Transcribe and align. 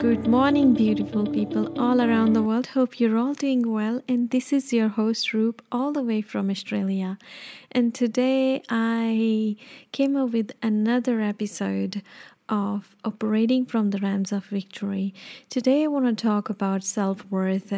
Good 0.00 0.26
morning, 0.26 0.72
beautiful 0.72 1.26
people 1.26 1.78
all 1.78 2.00
around 2.00 2.32
the 2.32 2.40
world. 2.42 2.68
Hope 2.68 2.98
you're 2.98 3.18
all 3.18 3.34
doing 3.34 3.70
well. 3.70 4.00
And 4.08 4.30
this 4.30 4.50
is 4.50 4.72
your 4.72 4.88
host, 4.88 5.34
Roop, 5.34 5.60
all 5.70 5.92
the 5.92 6.02
way 6.02 6.22
from 6.22 6.48
Australia. 6.48 7.18
And 7.70 7.94
today 7.94 8.62
I 8.70 9.56
came 9.92 10.16
up 10.16 10.30
with 10.30 10.52
another 10.62 11.20
episode 11.20 12.00
of 12.50 12.96
operating 13.04 13.64
from 13.64 13.90
the 13.90 13.98
realms 13.98 14.32
of 14.32 14.44
victory. 14.46 15.14
Today, 15.48 15.84
I 15.84 15.86
want 15.86 16.06
to 16.06 16.22
talk 16.22 16.50
about 16.50 16.82
self 16.84 17.24
worth. 17.30 17.72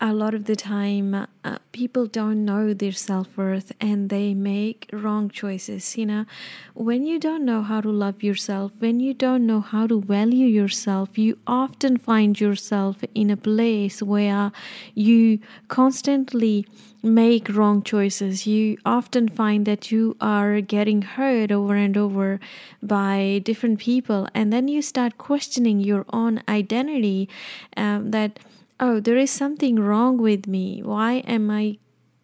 A 0.00 0.12
lot 0.12 0.34
of 0.34 0.46
the 0.46 0.56
time, 0.56 1.14
uh, 1.44 1.58
people 1.72 2.06
don't 2.06 2.44
know 2.44 2.72
their 2.72 2.92
self 2.92 3.36
worth 3.36 3.70
and 3.80 4.08
they 4.08 4.32
make 4.34 4.88
wrong 4.92 5.28
choices. 5.28 5.96
You 5.98 6.06
know, 6.06 6.24
when 6.72 7.04
you 7.06 7.20
don't 7.20 7.44
know 7.44 7.62
how 7.62 7.82
to 7.82 7.90
love 7.90 8.22
yourself, 8.22 8.72
when 8.78 8.98
you 8.98 9.12
don't 9.12 9.46
know 9.46 9.60
how 9.60 9.86
to 9.86 10.00
value 10.00 10.46
yourself, 10.46 11.18
you 11.18 11.38
often 11.46 11.98
find 11.98 12.40
yourself 12.40 13.04
in 13.14 13.30
a 13.30 13.36
place 13.36 14.02
where 14.02 14.50
you 14.94 15.38
constantly 15.68 16.66
make 17.04 17.48
wrong 17.48 17.82
choices, 17.82 18.46
you 18.46 18.78
often 18.84 19.28
find 19.28 19.66
that 19.66 19.92
you 19.92 20.16
are 20.20 20.60
getting 20.60 21.02
hurt 21.02 21.52
over 21.52 21.74
and 21.74 21.96
over 21.96 22.40
by 22.82 23.40
different 23.44 23.78
people, 23.78 24.26
and 24.34 24.52
then 24.52 24.68
you 24.68 24.80
start 24.80 25.18
questioning 25.18 25.80
your 25.80 26.06
own 26.12 26.42
identity 26.48 27.28
um, 27.76 28.10
that, 28.10 28.40
oh, 28.80 29.00
there 29.00 29.16
is 29.16 29.30
something 29.30 29.76
wrong 29.76 30.16
with 30.16 30.46
me. 30.46 30.82
Why 30.82 31.16
am 31.26 31.50
I 31.50 31.78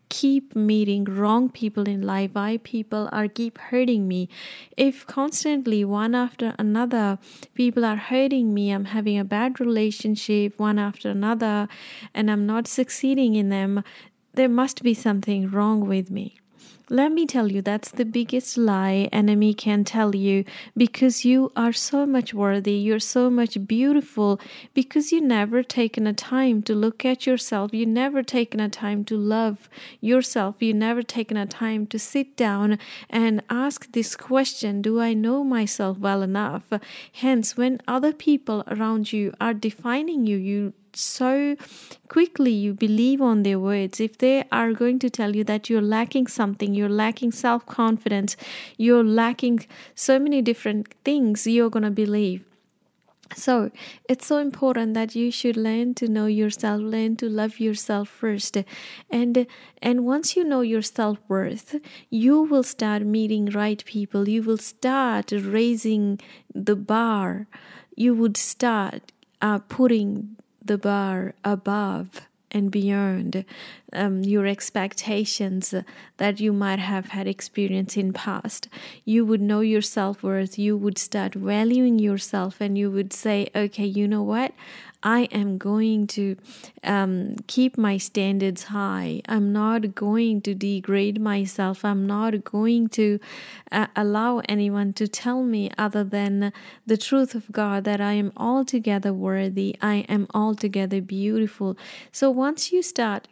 keep 0.09 0.57
meeting 0.57 1.05
wrong 1.05 1.49
people 1.49 1.89
in 1.89 2.03
life? 2.03 2.31
Why 2.33 2.59
people 2.65 3.09
are 3.13 3.29
keep 3.29 3.59
hurting 3.59 4.09
me? 4.09 4.29
If 4.77 5.07
constantly 5.07 5.85
one 5.85 6.15
after 6.15 6.55
another 6.59 7.19
people 7.55 7.85
are 7.85 7.97
hurting 7.97 8.53
me 8.53 8.71
i'm 8.71 8.87
having 8.87 9.19
a 9.19 9.25
bad 9.25 9.61
relationship 9.61 10.59
one 10.59 10.79
after 10.79 11.11
another 11.11 11.69
and 12.15 12.31
i'm 12.31 12.47
not 12.47 12.67
succeeding 12.67 13.35
in 13.35 13.49
them 13.51 13.85
there 14.35 14.49
must 14.49 14.83
be 14.83 14.95
something 14.95 15.51
wrong 15.51 15.87
with 15.87 16.11
me. 16.11 16.41
Let 16.93 17.13
me 17.13 17.25
tell 17.25 17.53
you, 17.53 17.63
that's 17.63 17.93
the 17.93 18.05
biggest 18.05 18.59
lie 18.59 19.09
enemy 19.13 19.55
can 19.55 19.85
tell 19.85 20.17
you 20.17 20.45
because 20.77 21.25
you 21.25 21.53
are 21.55 21.73
so 21.73 22.05
much 22.05 22.35
worthy, 22.35 22.73
you're 22.73 22.99
so 22.99 23.31
much 23.31 23.65
beautiful, 23.69 24.41
because 24.75 25.13
you 25.13 25.21
never 25.21 25.63
taken 25.63 26.09
a 26.09 26.13
time 26.13 26.63
to 26.63 26.75
look 26.75 27.05
at 27.05 27.29
yourself, 27.29 27.73
you 27.73 27.87
never 27.87 28.25
taken 28.25 28.59
a 28.59 28.69
time 28.69 29.05
to 29.05 29.17
love 29.17 29.69
yourself, 30.01 30.57
you 30.59 30.75
never 30.75 31.05
taken 31.05 31.37
a 31.37 31.47
time 31.47 31.87
to 31.87 31.97
sit 31.97 32.37
down 32.37 32.77
and 33.09 33.45
ask 33.49 33.93
this 33.93 34.17
question 34.17 34.83
Do 34.83 35.01
I 35.01 35.15
know 35.15 35.45
myself 35.45 35.97
well 35.97 36.23
enough? 36.23 36.65
Hence, 37.13 37.57
when 37.57 37.81
other 37.87 38.13
people 38.13 38.65
around 38.67 39.13
you 39.13 39.33
are 39.41 39.55
defining 39.55 40.27
you, 40.27 40.37
you 40.37 40.73
so 40.97 41.57
quickly 42.09 42.53
you 42.53 42.75
believe 42.75 43.21
on 43.21 43.43
their 43.43 43.59
words. 43.59 44.01
If 44.01 44.19
they 44.19 44.45
are 44.51 44.73
going 44.73 44.99
to 45.01 45.11
tell 45.11 45.35
you 45.37 45.45
that 45.45 45.71
you're 45.71 45.81
lacking 45.83 46.27
something 46.27 46.75
you're 46.75 46.89
lacking 46.89 47.33
self-confidence 47.33 48.37
you're 48.77 49.05
lacking 49.05 49.67
so 49.95 50.19
many 50.19 50.43
different 50.43 50.93
things 51.05 51.47
you're 51.47 51.71
going 51.71 51.85
to 51.85 51.91
believe. 51.91 52.45
So 53.37 53.71
it's 54.09 54.27
so 54.27 54.39
important 54.39 54.95
that 54.95 55.15
you 55.15 55.31
should 55.31 55.57
learn 55.57 55.95
to 55.95 56.09
know 56.09 56.27
yourself 56.27 56.81
learn 56.81 57.17
to 57.17 57.29
love 57.29 57.61
yourself 57.61 58.09
first. 58.09 58.57
And 59.09 59.47
and 59.81 60.05
once 60.05 60.35
you 60.37 60.43
know 60.45 60.63
your 60.63 60.83
self-worth 60.83 61.77
you 62.11 62.43
will 62.43 62.65
start 62.65 63.03
meeting 63.03 63.47
right 63.47 63.85
people. 63.85 64.29
You 64.29 64.43
will 64.43 64.59
start 64.59 65.31
raising 65.33 66.19
the 66.53 66.75
bar. 66.77 67.47
You 67.95 68.15
would 68.15 68.37
start 68.37 69.13
uh, 69.41 69.59
putting 69.61 70.37
the 70.71 70.79
bar 70.79 71.35
above 71.43 72.21
and 72.53 72.71
beyond 72.71 73.45
um, 73.93 74.23
your 74.23 74.47
expectations 74.47 75.75
that 76.19 76.39
you 76.39 76.53
might 76.53 76.79
have 76.79 77.09
had 77.09 77.27
experience 77.27 77.97
in 77.97 78.13
past. 78.13 78.69
You 79.05 79.25
would 79.25 79.41
know 79.41 79.63
your 79.63 79.83
self-worth 79.83 80.61
you 80.61 80.77
would 80.77 80.97
start 80.97 81.35
valuing 81.35 81.99
yourself 81.99 82.61
and 82.61 82.79
you 82.79 82.89
would 82.89 83.13
say 83.13 83.51
okay 83.53 83.85
you 83.85 84.07
know 84.07 84.23
what 84.23 84.53
I 85.03 85.23
am 85.33 85.59
going 85.59 86.07
to 86.09 86.37
um, 86.85 87.37
keep 87.47 87.79
my 87.79 87.97
standards 87.97 88.65
high. 88.65 89.23
I'm 89.29 89.53
not 89.53 89.95
going 89.95 90.43
to 90.43 90.55
degrade 90.55 91.21
myself. 91.21 91.85
I'm 91.85 92.07
not 92.07 92.45
going 92.45 92.89
to 92.91 93.19
uh, 93.73 93.87
allow 93.97 94.43
anyone 94.49 94.93
to 94.95 95.09
tell 95.09 95.43
me 95.43 95.71
other 95.79 96.05
than 96.05 96.53
the 96.87 96.97
truth 96.97 97.35
of 97.35 97.51
God 97.51 97.85
that 97.85 98.01
I 98.01 98.13
am 98.13 98.33
altogether 98.37 99.13
worthy. 99.13 99.77
I 99.81 100.07
am 100.09 100.27
altogether 100.35 101.01
beautiful. 101.01 101.77
So 102.13 102.31
once 102.31 102.73
you 102.73 102.83
start 102.83 103.29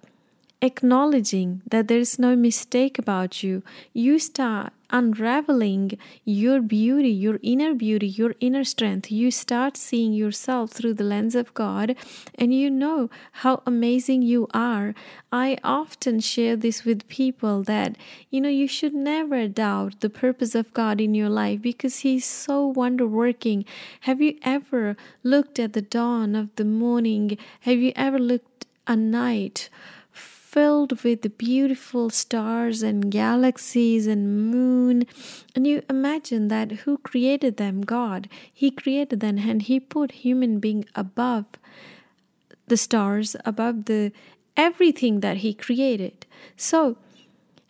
acknowledging 0.60 1.62
that 1.70 1.88
there 1.88 1.98
is 1.98 2.18
no 2.18 2.34
mistake 2.34 2.98
about 2.98 3.42
you, 3.42 3.62
you 3.92 4.18
start 4.18 4.72
unraveling 4.90 5.98
your 6.24 6.60
beauty, 6.60 7.10
your 7.10 7.38
inner 7.42 7.74
beauty, 7.74 8.06
your 8.06 8.34
inner 8.40 8.64
strength. 8.64 9.10
You 9.10 9.30
start 9.30 9.76
seeing 9.76 10.12
yourself 10.12 10.70
through 10.70 10.94
the 10.94 11.04
lens 11.04 11.34
of 11.34 11.52
God 11.54 11.94
and 12.34 12.54
you 12.54 12.70
know 12.70 13.10
how 13.32 13.62
amazing 13.66 14.22
you 14.22 14.48
are. 14.54 14.94
I 15.30 15.58
often 15.62 16.20
share 16.20 16.56
this 16.56 16.84
with 16.84 17.06
people 17.08 17.62
that, 17.64 17.96
you 18.30 18.40
know, 18.40 18.48
you 18.48 18.66
should 18.66 18.94
never 18.94 19.46
doubt 19.46 20.00
the 20.00 20.10
purpose 20.10 20.54
of 20.54 20.72
God 20.72 21.00
in 21.00 21.14
your 21.14 21.28
life 21.28 21.60
because 21.60 21.98
He's 21.98 22.24
so 22.24 22.66
wonder 22.66 23.06
working. 23.06 23.64
Have 24.00 24.20
you 24.20 24.38
ever 24.42 24.96
looked 25.22 25.58
at 25.58 25.74
the 25.74 25.82
dawn 25.82 26.34
of 26.34 26.54
the 26.56 26.64
morning? 26.64 27.36
Have 27.60 27.78
you 27.78 27.92
ever 27.94 28.18
looked 28.18 28.66
a 28.86 28.96
night? 28.96 29.68
Filled 30.50 31.02
with 31.04 31.36
beautiful 31.36 32.08
stars 32.08 32.82
and 32.82 33.10
galaxies 33.10 34.06
and 34.06 34.50
moon. 34.50 35.04
And 35.54 35.66
you 35.66 35.82
imagine 35.90 36.48
that 36.48 36.72
who 36.82 36.96
created 36.98 37.58
them? 37.58 37.82
God. 37.82 38.28
He 38.52 38.70
created 38.70 39.20
them 39.20 39.38
and 39.38 39.60
he 39.60 39.78
put 39.78 40.24
human 40.24 40.58
being 40.58 40.86
above 40.94 41.44
the 42.66 42.76
stars 42.76 43.36
above 43.44 43.84
the 43.84 44.12
everything 44.56 45.20
that 45.20 45.38
he 45.38 45.52
created. 45.52 46.26
So 46.56 46.96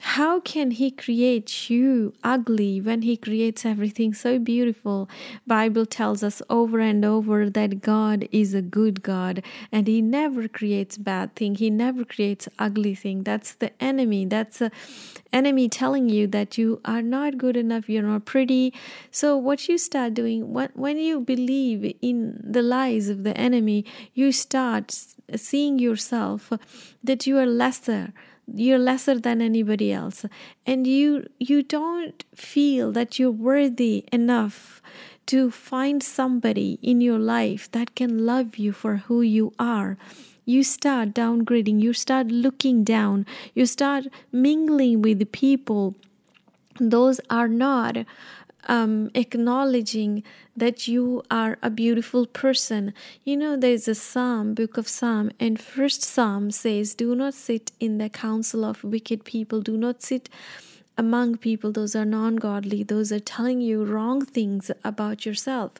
how 0.00 0.38
can 0.38 0.70
he 0.70 0.92
create 0.92 1.68
you 1.68 2.12
ugly 2.22 2.80
when 2.80 3.02
he 3.02 3.16
creates 3.16 3.66
everything 3.66 4.14
so 4.14 4.38
beautiful? 4.38 5.08
Bible 5.44 5.86
tells 5.86 6.22
us 6.22 6.40
over 6.48 6.78
and 6.78 7.04
over 7.04 7.50
that 7.50 7.80
god 7.80 8.28
is 8.30 8.54
a 8.54 8.62
good 8.62 9.02
god 9.02 9.42
and 9.72 9.88
he 9.88 10.00
never 10.00 10.46
creates 10.46 10.96
bad 10.96 11.34
thing. 11.34 11.56
He 11.56 11.68
never 11.68 12.04
creates 12.04 12.48
ugly 12.60 12.94
thing. 12.94 13.24
That's 13.24 13.54
the 13.54 13.72
enemy. 13.82 14.24
That's 14.24 14.58
the 14.58 14.70
enemy 15.32 15.68
telling 15.68 16.08
you 16.08 16.28
that 16.28 16.56
you 16.56 16.80
are 16.84 17.02
not 17.02 17.36
good 17.36 17.56
enough 17.56 17.88
you're 17.88 18.02
not 18.04 18.24
pretty. 18.24 18.72
So 19.10 19.36
what 19.36 19.68
you 19.68 19.78
start 19.78 20.14
doing 20.14 20.52
when, 20.52 20.70
when 20.74 20.96
you 20.98 21.20
believe 21.20 21.92
in 22.00 22.40
the 22.42 22.62
lies 22.62 23.08
of 23.08 23.24
the 23.24 23.36
enemy 23.36 23.84
you 24.14 24.30
start 24.30 24.94
seeing 25.34 25.80
yourself 25.80 26.52
that 27.02 27.26
you 27.26 27.36
are 27.36 27.46
lesser 27.46 28.12
you're 28.54 28.78
lesser 28.78 29.18
than 29.18 29.40
anybody 29.40 29.92
else. 29.92 30.24
And 30.66 30.86
you 30.86 31.28
you 31.38 31.62
don't 31.62 32.24
feel 32.34 32.92
that 32.92 33.18
you're 33.18 33.30
worthy 33.30 34.04
enough 34.12 34.82
to 35.26 35.50
find 35.50 36.02
somebody 36.02 36.78
in 36.82 37.00
your 37.00 37.18
life 37.18 37.70
that 37.72 37.94
can 37.94 38.24
love 38.24 38.56
you 38.56 38.72
for 38.72 38.96
who 38.96 39.20
you 39.20 39.52
are. 39.58 39.98
You 40.46 40.62
start 40.62 41.12
downgrading. 41.12 41.82
You 41.82 41.92
start 41.92 42.28
looking 42.28 42.82
down. 42.82 43.26
You 43.54 43.66
start 43.66 44.06
mingling 44.32 45.02
with 45.02 45.30
people. 45.30 45.94
Those 46.80 47.20
are 47.28 47.48
not 47.48 47.98
um, 48.68 49.10
acknowledging 49.14 50.22
that 50.56 50.86
you 50.86 51.22
are 51.30 51.58
a 51.62 51.70
beautiful 51.70 52.26
person. 52.26 52.92
You 53.24 53.36
know, 53.36 53.56
there's 53.56 53.88
a 53.88 53.94
psalm, 53.94 54.54
book 54.54 54.76
of 54.76 54.86
Psalm, 54.86 55.30
and 55.40 55.60
first 55.60 56.02
psalm 56.02 56.50
says, 56.50 56.94
Do 56.94 57.14
not 57.14 57.34
sit 57.34 57.72
in 57.80 57.98
the 57.98 58.08
council 58.08 58.64
of 58.64 58.84
wicked 58.84 59.24
people, 59.24 59.60
do 59.60 59.76
not 59.76 60.02
sit 60.02 60.28
among 60.98 61.36
people, 61.36 61.72
those 61.72 61.94
are 61.94 62.04
non 62.04 62.36
godly, 62.36 62.82
those 62.82 63.12
are 63.12 63.20
telling 63.20 63.60
you 63.60 63.84
wrong 63.84 64.24
things 64.24 64.70
about 64.84 65.24
yourself. 65.24 65.72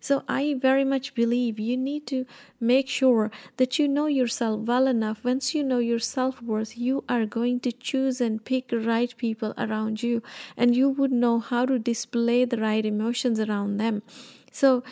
So 0.00 0.24
I 0.28 0.54
very 0.58 0.84
much 0.84 1.14
believe 1.14 1.60
you 1.60 1.76
need 1.76 2.06
to 2.08 2.24
make 2.58 2.88
sure 2.88 3.30
that 3.58 3.78
you 3.78 3.86
know 3.86 4.06
yourself 4.06 4.62
well 4.62 4.86
enough. 4.86 5.24
Once 5.24 5.54
you 5.54 5.62
know 5.62 5.78
your 5.78 5.98
self 6.00 6.42
worth, 6.42 6.76
you 6.78 7.04
are 7.08 7.26
going 7.26 7.60
to 7.60 7.72
choose 7.72 8.20
and 8.20 8.44
pick 8.44 8.70
right 8.72 9.14
people 9.16 9.54
around 9.58 10.02
you, 10.02 10.22
and 10.56 10.74
you 10.74 10.88
would 10.88 11.12
know 11.12 11.38
how 11.38 11.66
to 11.66 11.78
display 11.78 12.44
the 12.44 12.56
right 12.56 12.84
emotions 12.86 13.38
around 13.38 13.76
them. 13.76 14.02
So 14.50 14.82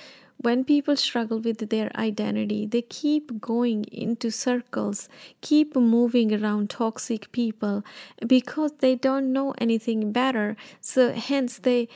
when 0.42 0.64
people 0.64 0.96
struggle 0.96 1.38
with 1.38 1.68
their 1.68 1.90
identity, 1.96 2.66
they 2.66 2.82
keep 2.82 3.40
going 3.40 3.84
into 3.92 4.30
circles, 4.30 5.08
keep 5.40 5.76
moving 5.76 6.32
around 6.32 6.70
toxic 6.70 7.30
people 7.32 7.84
because 8.26 8.72
they 8.78 8.94
don't 8.94 9.32
know 9.32 9.54
anything 9.58 10.12
better. 10.12 10.56
So, 10.80 11.12
hence, 11.12 11.58
they 11.58 11.88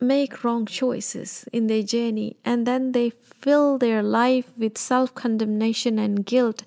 make 0.00 0.44
wrong 0.44 0.66
choices 0.66 1.46
in 1.52 1.68
their 1.68 1.82
journey 1.82 2.36
and 2.44 2.66
then 2.66 2.92
they 2.92 3.10
fill 3.10 3.78
their 3.78 4.02
life 4.02 4.52
with 4.58 4.76
self 4.76 5.14
condemnation 5.14 5.98
and 5.98 6.26
guilt 6.26 6.64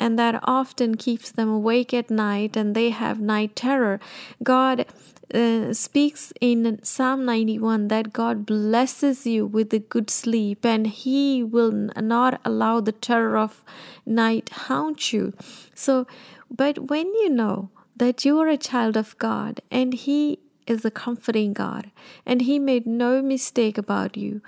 and 0.00 0.18
that 0.18 0.40
often 0.42 0.96
keeps 0.96 1.30
them 1.30 1.48
awake 1.48 1.94
at 1.94 2.10
night 2.10 2.56
and 2.56 2.74
they 2.74 2.90
have 2.90 3.20
night 3.20 3.54
terror 3.54 4.00
god 4.42 4.84
uh, 5.32 5.72
speaks 5.72 6.32
in 6.40 6.78
Psalm 6.82 7.24
91 7.24 7.88
that 7.88 8.12
God 8.12 8.44
blesses 8.44 9.26
you 9.26 9.46
with 9.46 9.72
a 9.72 9.78
good 9.78 10.10
sleep 10.10 10.64
and 10.64 10.86
He 10.86 11.42
will 11.42 11.72
not 11.72 12.40
allow 12.44 12.80
the 12.80 12.92
terror 12.92 13.36
of 13.36 13.64
night 14.04 14.50
haunt 14.50 15.12
you. 15.12 15.32
So, 15.74 16.06
but 16.50 16.90
when 16.90 17.06
you 17.06 17.30
know 17.30 17.70
that 17.96 18.24
you 18.24 18.38
are 18.40 18.48
a 18.48 18.56
child 18.56 18.96
of 18.96 19.16
God 19.18 19.60
and 19.70 19.94
He 19.94 20.38
is 20.66 20.84
a 20.84 20.90
comforting 20.90 21.52
God 21.52 21.90
and 22.26 22.42
He 22.42 22.58
made 22.58 22.86
no 22.86 23.22
mistake 23.22 23.78
about 23.78 24.16
you, 24.16 24.42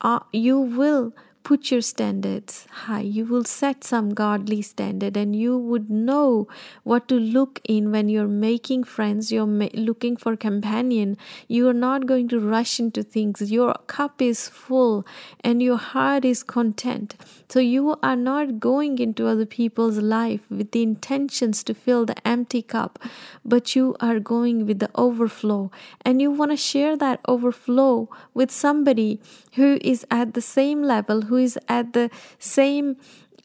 uh, 0.00 0.20
you 0.32 0.58
will 0.58 1.12
put 1.44 1.70
your 1.70 1.80
standards 1.80 2.66
high. 2.70 3.00
You 3.00 3.24
will 3.24 3.44
set 3.44 3.84
some 3.84 4.14
godly 4.14 4.62
standard 4.62 5.16
and 5.16 5.34
you 5.34 5.56
would 5.58 5.90
know 5.90 6.48
what 6.84 7.08
to 7.08 7.16
look 7.16 7.60
in 7.64 7.90
when 7.90 8.08
you're 8.08 8.28
making 8.28 8.84
friends, 8.84 9.32
you're 9.32 9.46
ma- 9.46 9.68
looking 9.74 10.16
for 10.16 10.36
companion. 10.36 11.16
You 11.48 11.68
are 11.68 11.74
not 11.74 12.06
going 12.06 12.28
to 12.28 12.40
rush 12.40 12.78
into 12.78 13.02
things. 13.02 13.50
Your 13.50 13.74
cup 13.86 14.22
is 14.22 14.48
full 14.48 15.06
and 15.42 15.62
your 15.62 15.78
heart 15.78 16.24
is 16.24 16.42
content. 16.42 17.16
So 17.48 17.60
you 17.60 17.96
are 18.02 18.16
not 18.16 18.60
going 18.60 18.98
into 18.98 19.26
other 19.26 19.46
people's 19.46 19.98
life 19.98 20.40
with 20.50 20.70
the 20.70 20.82
intentions 20.82 21.62
to 21.64 21.74
fill 21.74 22.06
the 22.06 22.26
empty 22.26 22.62
cup, 22.62 22.98
but 23.44 23.76
you 23.76 23.96
are 24.00 24.20
going 24.20 24.66
with 24.66 24.78
the 24.78 24.90
overflow 24.94 25.70
and 26.04 26.22
you 26.22 26.30
want 26.30 26.50
to 26.52 26.56
share 26.56 26.96
that 26.96 27.20
overflow 27.26 28.08
with 28.32 28.50
somebody 28.50 29.20
who 29.54 29.78
is 29.82 30.06
at 30.10 30.34
the 30.34 30.40
same 30.40 30.82
level 30.82 31.22
who 31.32 31.38
is 31.38 31.58
at 31.66 31.94
the 31.94 32.10
same 32.38 32.96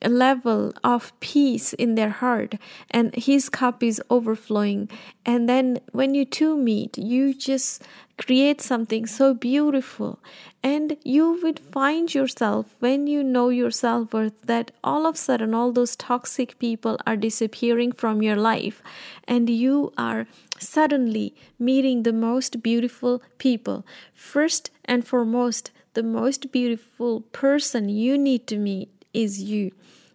level 0.05 0.73
of 0.83 1.17
peace 1.21 1.73
in 1.73 1.95
their 1.95 2.09
heart 2.09 2.55
and 2.91 3.15
his 3.15 3.49
cup 3.49 3.81
is 3.81 4.01
overflowing. 4.09 4.89
And 5.25 5.47
then 5.49 5.79
when 5.91 6.13
you 6.13 6.25
two 6.25 6.55
meet 6.55 6.97
you 6.97 7.33
just 7.33 7.81
create 8.17 8.61
something 8.61 9.05
so 9.05 9.33
beautiful. 9.33 10.19
And 10.61 10.97
you 11.03 11.39
would 11.41 11.59
find 11.59 12.13
yourself 12.13 12.65
when 12.79 13.07
you 13.07 13.23
know 13.23 13.49
your 13.49 13.71
self-worth 13.71 14.41
that 14.43 14.71
all 14.83 15.05
of 15.05 15.15
a 15.15 15.17
sudden 15.17 15.53
all 15.53 15.71
those 15.71 15.95
toxic 15.95 16.59
people 16.59 16.97
are 17.07 17.15
disappearing 17.15 17.91
from 17.91 18.21
your 18.21 18.35
life. 18.35 18.81
And 19.27 19.49
you 19.49 19.93
are 19.97 20.27
suddenly 20.59 21.35
meeting 21.57 22.03
the 22.03 22.13
most 22.13 22.61
beautiful 22.61 23.21
people. 23.37 23.85
First 24.13 24.71
and 24.85 25.07
foremost 25.07 25.71
the 25.97 26.03
most 26.03 26.51
beautiful 26.51 27.21
person 27.21 27.89
you 27.89 28.19
need 28.19 28.45
to 28.45 28.55
meet 28.55 28.87
is 29.15 29.41
you. 29.41 29.71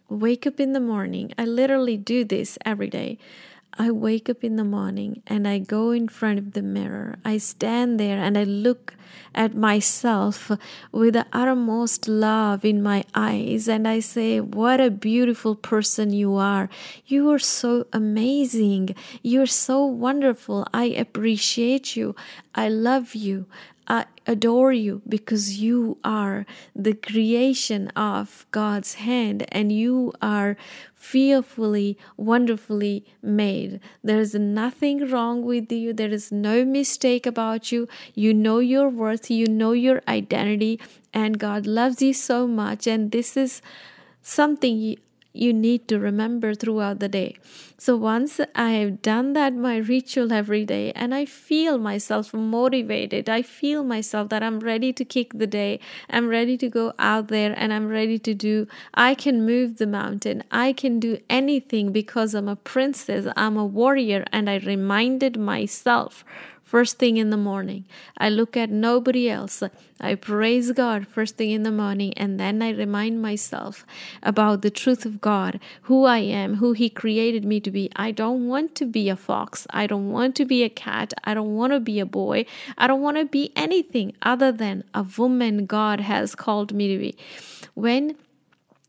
Wake 0.07 0.47
up 0.47 0.57
in 0.57 0.71
the 0.71 0.79
morning. 0.79 1.33
I 1.37 1.43
literally 1.43 1.97
do 1.97 2.23
this 2.23 2.57
every 2.63 2.87
day. 2.87 3.17
I 3.77 3.91
wake 3.91 4.29
up 4.29 4.45
in 4.45 4.55
the 4.55 4.63
morning 4.63 5.23
and 5.27 5.45
I 5.45 5.57
go 5.57 5.91
in 5.91 6.07
front 6.07 6.39
of 6.39 6.53
the 6.53 6.61
mirror. 6.61 7.17
I 7.25 7.37
stand 7.37 7.99
there 7.99 8.17
and 8.17 8.37
I 8.37 8.45
look 8.45 8.95
at 9.35 9.55
myself 9.55 10.51
with 10.93 11.15
the 11.15 11.25
uttermost 11.33 12.07
love 12.07 12.63
in 12.63 12.81
my 12.81 13.03
eyes 13.13 13.67
and 13.67 13.85
I 13.85 13.99
say, 13.99 14.39
What 14.39 14.79
a 14.79 14.89
beautiful 14.89 15.55
person 15.55 16.13
you 16.13 16.35
are. 16.35 16.69
You 17.07 17.29
are 17.31 17.39
so 17.39 17.87
amazing. 17.91 18.95
You're 19.21 19.47
so 19.47 19.83
wonderful. 19.83 20.65
I 20.73 20.85
appreciate 20.85 21.97
you. 21.97 22.15
I 22.55 22.69
love 22.69 23.15
you. 23.15 23.47
I 23.87 24.05
adore 24.25 24.71
you 24.71 25.01
because 25.07 25.59
you 25.59 25.97
are 26.03 26.45
the 26.75 26.93
creation 26.93 27.89
of 27.89 28.45
God's 28.51 28.95
hand 28.95 29.45
and 29.51 29.71
you 29.71 30.13
are 30.21 30.55
fearfully, 30.95 31.97
wonderfully 32.15 33.05
made. 33.21 33.79
There 34.03 34.19
is 34.19 34.33
nothing 34.33 35.09
wrong 35.09 35.43
with 35.43 35.71
you, 35.71 35.93
there 35.93 36.11
is 36.11 36.31
no 36.31 36.63
mistake 36.63 37.25
about 37.25 37.71
you. 37.71 37.87
You 38.15 38.33
know 38.33 38.59
your 38.59 38.89
worth, 38.89 39.29
you 39.29 39.47
know 39.47 39.73
your 39.73 40.01
identity, 40.07 40.79
and 41.13 41.37
God 41.37 41.67
loves 41.67 42.01
you 42.01 42.13
so 42.13 42.47
much. 42.47 42.87
And 42.87 43.11
this 43.11 43.35
is 43.35 43.61
something 44.21 44.97
you 45.33 45.51
need 45.51 45.87
to 45.87 45.99
remember 45.99 46.53
throughout 46.53 46.99
the 46.99 47.09
day. 47.09 47.35
So 47.77 47.97
once 47.97 48.39
I 48.55 48.71
have 48.71 49.01
done 49.01 49.33
that, 49.33 49.53
my 49.53 49.77
ritual 49.77 50.31
every 50.31 50.63
day, 50.63 50.91
and 50.93 51.13
I 51.13 51.25
feel 51.25 51.77
myself 51.77 52.33
motivated, 52.33 53.27
I 53.27 53.41
feel 53.41 53.83
myself 53.83 54.29
that 54.29 54.43
I'm 54.43 54.59
ready 54.59 54.93
to 54.93 55.03
kick 55.03 55.33
the 55.33 55.47
day, 55.47 55.79
I'm 56.09 56.27
ready 56.27 56.57
to 56.57 56.69
go 56.69 56.93
out 56.99 57.27
there 57.27 57.53
and 57.57 57.73
I'm 57.73 57.87
ready 57.87 58.19
to 58.19 58.33
do, 58.33 58.67
I 58.93 59.15
can 59.15 59.45
move 59.45 59.77
the 59.77 59.87
mountain, 59.87 60.43
I 60.51 60.71
can 60.71 60.99
do 60.99 61.17
anything 61.29 61.91
because 61.91 62.33
I'm 62.33 62.47
a 62.47 62.55
princess, 62.55 63.27
I'm 63.35 63.57
a 63.57 63.65
warrior, 63.65 64.23
and 64.31 64.49
I 64.49 64.57
reminded 64.57 65.37
myself 65.37 66.23
first 66.73 66.97
thing 66.97 67.17
in 67.17 67.29
the 67.29 67.37
morning. 67.37 67.85
I 68.17 68.29
look 68.29 68.57
at 68.57 68.71
nobody 68.71 69.29
else. 69.29 69.61
I 70.01 70.15
praise 70.15 70.71
God 70.71 71.07
first 71.07 71.37
thing 71.37 71.51
in 71.51 71.61
the 71.61 71.71
morning, 71.71 72.15
and 72.17 72.39
then 72.39 72.63
I 72.63 72.71
remind 72.71 73.21
myself 73.21 73.85
about 74.23 74.63
the 74.63 74.71
truth 74.71 75.05
of 75.05 75.21
God, 75.21 75.59
who 75.83 76.05
I 76.05 76.17
am, 76.17 76.55
who 76.55 76.73
He 76.73 76.89
created 76.89 77.45
me 77.45 77.59
to 77.59 77.69
be. 77.69 77.91
I 77.95 78.09
don't 78.09 78.47
want 78.47 78.73
to 78.77 78.87
be 78.87 79.07
a 79.07 79.15
fox. 79.15 79.67
I 79.69 79.85
don't 79.85 80.09
want 80.09 80.35
to 80.37 80.45
be 80.45 80.63
a 80.63 80.69
cat. 80.69 81.13
I 81.23 81.35
don't 81.35 81.53
want 81.53 81.73
to 81.73 81.79
be 81.79 81.99
a 81.99 82.07
boy. 82.07 82.47
I 82.75 82.87
don't 82.87 83.03
want 83.03 83.17
to 83.17 83.25
be 83.25 83.53
anything 83.55 84.13
other 84.23 84.51
than 84.51 84.83
a 84.95 85.05
woman 85.15 85.67
God 85.67 85.99
has 85.99 86.33
called 86.33 86.73
me 86.73 86.87
to 86.87 86.97
be. 86.97 87.15
When 87.75 88.15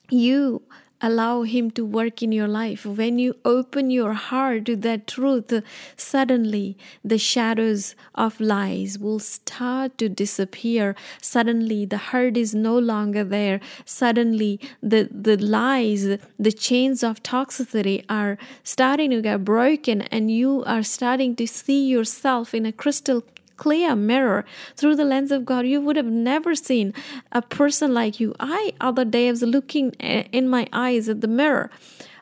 you 0.08 0.62
allow 1.04 1.42
Him 1.42 1.70
to 1.72 1.84
work 1.84 2.22
in 2.22 2.32
your 2.32 2.48
life, 2.48 2.86
when 2.86 3.18
you 3.18 3.36
open 3.44 3.90
your 3.90 4.14
heart 4.14 4.64
to 4.66 4.76
that 4.76 5.06
truth, 5.06 5.52
suddenly 5.96 6.78
the 7.04 7.18
shadows 7.18 7.94
of 8.14 8.40
lies 8.40 8.98
will 8.98 9.18
start 9.18 9.98
to 9.98 10.08
disappear. 10.08 10.96
Suddenly 11.20 11.84
the 11.84 11.98
hurt 11.98 12.36
is 12.36 12.54
no 12.54 12.78
longer 12.78 13.22
there. 13.22 13.60
Suddenly 13.84 14.60
the, 14.82 15.08
the 15.10 15.36
lies, 15.36 16.04
the 16.38 16.52
chains 16.52 17.04
of 17.04 17.22
toxicity 17.22 18.04
are 18.08 18.38
starting 18.62 19.10
to 19.10 19.20
get 19.20 19.44
broken, 19.44 20.02
and 20.02 20.30
you 20.30 20.64
are 20.64 20.82
starting 20.82 21.36
to 21.36 21.46
see 21.46 21.86
yourself 21.86 22.54
in 22.54 22.64
a 22.64 22.72
crystal 22.72 23.22
clear 23.56 23.94
mirror 23.96 24.44
through 24.76 24.96
the 24.96 25.04
lens 25.04 25.32
of 25.32 25.44
God. 25.44 25.66
You 25.66 25.80
would 25.80 25.96
have 25.96 26.06
never 26.06 26.54
seen 26.54 26.94
a 27.32 27.42
person 27.42 27.94
like 27.94 28.20
you. 28.20 28.34
I, 28.40 28.72
other 28.80 29.04
day, 29.04 29.28
I 29.28 29.30
was 29.30 29.42
looking 29.42 29.94
eh, 30.00 30.24
in 30.32 30.48
my 30.48 30.66
eyes 30.72 31.08
at 31.08 31.20
the 31.20 31.28
mirror. 31.28 31.70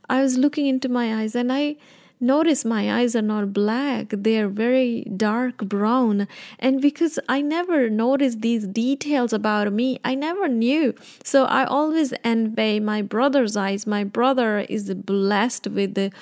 I 0.08 0.22
was 0.22 0.36
looking 0.36 0.66
into 0.66 0.88
my 0.88 1.22
eyes 1.22 1.34
and 1.34 1.52
I 1.52 1.76
Notice 2.22 2.64
my 2.64 3.00
eyes 3.00 3.16
are 3.16 3.20
not 3.20 3.52
black, 3.52 4.10
they 4.10 4.38
are 4.38 4.46
very 4.46 5.02
dark 5.16 5.56
brown. 5.56 6.28
And 6.60 6.80
because 6.80 7.18
I 7.28 7.40
never 7.40 7.90
noticed 7.90 8.42
these 8.42 8.64
details 8.64 9.32
about 9.32 9.72
me, 9.72 9.98
I 10.04 10.14
never 10.14 10.46
knew. 10.46 10.94
So 11.24 11.46
I 11.46 11.64
always 11.64 12.14
envy 12.22 12.78
my 12.78 13.02
brother's 13.02 13.56
eyes. 13.56 13.88
My 13.88 14.04
brother 14.04 14.60
is 14.60 14.94
blessed 14.94 15.66
with 15.66 15.94
the 15.94 16.12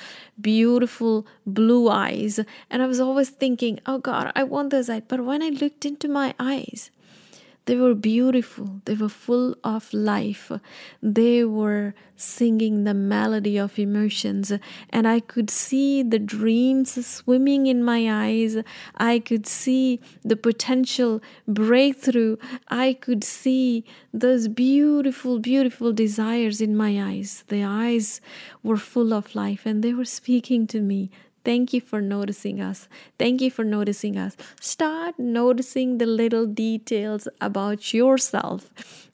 beautiful 0.40 1.26
blue 1.44 1.90
eyes. 1.90 2.40
And 2.70 2.80
I 2.80 2.86
was 2.86 2.98
always 2.98 3.28
thinking, 3.28 3.78
oh 3.84 3.98
God, 3.98 4.32
I 4.34 4.44
want 4.44 4.70
those 4.70 4.88
eyes. 4.88 5.02
But 5.06 5.26
when 5.26 5.42
I 5.42 5.50
looked 5.50 5.84
into 5.84 6.08
my 6.08 6.34
eyes, 6.40 6.90
they 7.66 7.76
were 7.76 7.94
beautiful, 7.94 8.80
they 8.84 8.94
were 8.94 9.08
full 9.08 9.54
of 9.62 9.92
life, 9.92 10.50
they 11.02 11.44
were 11.44 11.94
singing 12.16 12.84
the 12.84 12.94
melody 12.94 13.58
of 13.58 13.78
emotions, 13.78 14.52
and 14.90 15.06
I 15.06 15.20
could 15.20 15.50
see 15.50 16.02
the 16.02 16.18
dreams 16.18 17.06
swimming 17.06 17.66
in 17.66 17.82
my 17.84 18.26
eyes. 18.26 18.58
I 18.96 19.18
could 19.20 19.46
see 19.46 20.00
the 20.22 20.36
potential 20.36 21.22
breakthrough. 21.46 22.36
I 22.68 22.94
could 22.94 23.24
see 23.24 23.84
those 24.12 24.48
beautiful, 24.48 25.38
beautiful 25.38 25.92
desires 25.92 26.60
in 26.60 26.76
my 26.76 27.00
eyes. 27.02 27.44
The 27.48 27.64
eyes 27.64 28.20
were 28.62 28.76
full 28.76 29.14
of 29.14 29.34
life, 29.34 29.64
and 29.64 29.82
they 29.82 29.94
were 29.94 30.04
speaking 30.04 30.66
to 30.68 30.80
me. 30.80 31.10
Thank 31.44 31.72
you 31.72 31.80
for 31.80 32.00
noticing 32.02 32.60
us. 32.60 32.86
Thank 33.18 33.40
you 33.40 33.50
for 33.50 33.64
noticing 33.64 34.18
us. 34.18 34.36
Start 34.60 35.18
noticing 35.18 35.96
the 35.98 36.06
little 36.06 36.46
details 36.46 37.28
about 37.40 37.94
yourself. 37.94 38.70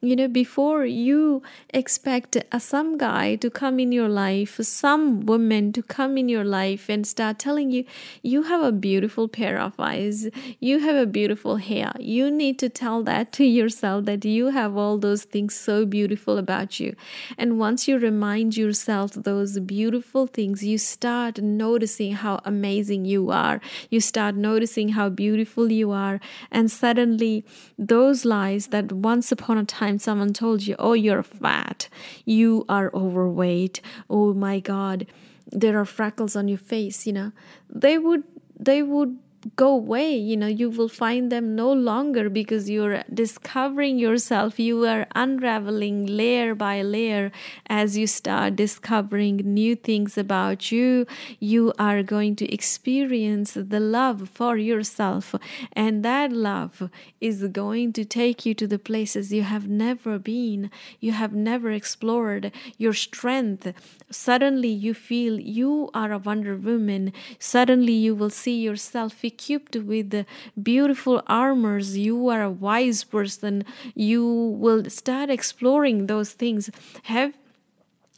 You 0.06 0.16
know, 0.16 0.28
before 0.28 0.84
you 0.84 1.42
expect 1.74 2.36
a, 2.36 2.60
some 2.60 2.96
guy 2.98 3.36
to 3.36 3.50
come 3.50 3.80
in 3.80 3.90
your 3.90 4.08
life, 4.08 4.58
some 4.62 5.26
woman 5.26 5.72
to 5.72 5.82
come 5.82 6.16
in 6.18 6.28
your 6.28 6.44
life 6.44 6.88
and 6.88 7.06
start 7.06 7.38
telling 7.38 7.70
you, 7.70 7.84
you 8.22 8.44
have 8.44 8.62
a 8.62 8.72
beautiful 8.72 9.26
pair 9.26 9.58
of 9.58 9.72
eyes, 9.78 10.28
you 10.60 10.78
have 10.78 10.96
a 10.96 11.06
beautiful 11.06 11.56
hair. 11.56 11.92
You 11.98 12.30
need 12.30 12.58
to 12.60 12.68
tell 12.68 13.02
that 13.04 13.32
to 13.34 13.44
yourself 13.44 14.04
that 14.04 14.24
you 14.24 14.50
have 14.50 14.76
all 14.76 14.98
those 14.98 15.24
things 15.24 15.54
so 15.54 15.84
beautiful 15.84 16.38
about 16.38 16.78
you. 16.78 16.94
And 17.36 17.58
once 17.58 17.88
you 17.88 17.98
remind 17.98 18.56
yourself 18.56 19.12
those 19.14 19.58
beautiful 19.58 20.26
things, 20.26 20.62
you 20.62 20.78
start 20.78 21.42
noticing 21.42 22.12
how 22.12 22.26
how 22.26 22.40
amazing 22.44 23.04
you 23.04 23.30
are. 23.30 23.60
You 23.90 24.00
start 24.00 24.34
noticing 24.34 24.88
how 24.90 25.08
beautiful 25.08 25.70
you 25.70 25.92
are. 25.92 26.18
And 26.50 26.70
suddenly, 26.70 27.44
those 27.78 28.24
lies 28.24 28.68
that 28.68 28.92
once 28.92 29.30
upon 29.30 29.58
a 29.58 29.64
time 29.64 29.95
someone 30.00 30.32
told 30.32 30.66
you, 30.66 30.76
oh, 30.78 30.92
you're 30.92 31.22
fat, 31.22 31.88
you 32.24 32.64
are 32.68 32.90
overweight, 32.94 33.80
oh 34.10 34.34
my 34.34 34.60
God, 34.60 35.06
there 35.50 35.78
are 35.78 35.84
freckles 35.84 36.36
on 36.36 36.48
your 36.48 36.58
face, 36.58 37.06
you 37.06 37.12
know, 37.12 37.32
they 37.68 37.98
would 37.98 38.24
they 38.58 38.82
would 38.82 39.18
go 39.54 39.68
away 39.68 40.16
you 40.16 40.36
know 40.36 40.46
you 40.46 40.68
will 40.70 40.88
find 40.88 41.30
them 41.30 41.54
no 41.54 41.72
longer 41.72 42.28
because 42.28 42.68
you're 42.68 43.02
discovering 43.12 43.98
yourself. 43.98 44.58
You 44.58 44.84
are 44.86 45.06
unraveling 45.14 46.06
layer 46.06 46.54
by 46.54 46.82
layer 46.82 47.30
as 47.68 47.96
you 47.96 48.06
start 48.06 48.56
discovering 48.56 49.36
new 49.38 49.76
things 49.76 50.18
about 50.18 50.72
you. 50.72 51.06
You 51.38 51.72
are 51.78 52.02
going 52.02 52.36
to 52.36 52.52
experience 52.52 53.54
the 53.54 53.80
love 53.80 54.28
for 54.32 54.56
yourself 54.56 55.34
and 55.72 56.04
that 56.04 56.32
love 56.32 56.90
is 57.20 57.42
going 57.48 57.92
to 57.94 58.04
take 58.04 58.46
you 58.46 58.54
to 58.54 58.66
the 58.66 58.78
places 58.78 59.32
you 59.32 59.42
have 59.42 59.68
never 59.68 60.18
been 60.18 60.70
you 61.00 61.12
have 61.12 61.34
never 61.34 61.70
explored. 61.70 62.52
Your 62.78 62.92
strength 62.92 63.72
suddenly 64.10 64.68
you 64.68 64.94
feel 64.94 65.38
you 65.40 65.90
are 65.94 66.12
a 66.12 66.18
wonder 66.18 66.56
woman. 66.56 67.12
Suddenly 67.38 67.92
you 67.92 68.14
will 68.14 68.30
see 68.30 68.60
yourself 68.60 69.12
equipped 69.36 69.76
with 69.76 70.24
beautiful 70.62 71.22
armors 71.26 71.96
you 71.96 72.28
are 72.28 72.42
a 72.42 72.50
wise 72.50 73.04
person. 73.04 73.64
You 73.94 74.24
will 74.24 74.88
start 74.90 75.30
exploring 75.30 76.06
those 76.06 76.32
things. 76.32 76.70
Have 77.04 77.34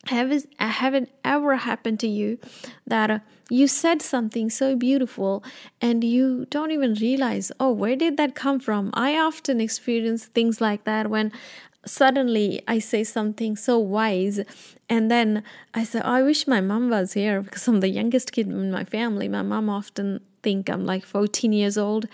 have 0.07 0.45
have 0.59 0.95
it 0.95 1.11
ever 1.25 1.57
happened 1.57 2.01
to 2.01 2.07
you 2.07 2.39
that 2.87 3.11
uh, 3.11 3.19
you 3.51 3.67
said 3.67 4.01
something 4.01 4.49
so 4.49 4.77
beautiful 4.77 5.43
and 5.83 6.03
you 6.03 6.47
don't 6.51 6.71
even 6.71 6.95
realize 6.95 7.51
oh 7.61 7.73
where 7.73 7.97
did 7.97 8.17
that 8.17 8.35
come 8.35 8.61
from? 8.61 8.91
I 8.95 9.19
often 9.19 9.61
experience 9.61 10.27
things 10.27 10.61
like 10.61 10.85
that 10.85 11.11
when 11.11 11.33
suddenly 11.85 12.63
I 12.69 12.79
say 12.79 13.05
something 13.05 13.57
so 13.57 13.79
wise, 13.79 14.41
and 14.89 15.11
then 15.11 15.43
I 15.75 15.85
say, 15.85 16.01
oh, 16.01 16.13
I 16.13 16.23
wish 16.23 16.47
my 16.47 16.61
mom 16.61 16.91
was 16.91 17.13
here 17.15 17.41
because 17.43 17.67
I'm 17.67 17.81
the 17.81 17.89
youngest 17.89 18.33
kid 18.33 18.49
in 18.49 18.71
my 18.71 18.85
family. 18.85 19.29
My 19.29 19.43
mom 19.43 19.69
often 19.69 20.21
think 20.49 20.71
I'm 20.71 20.85
like 20.87 21.05
14 21.05 21.53
years 21.53 21.77
old. 21.77 22.07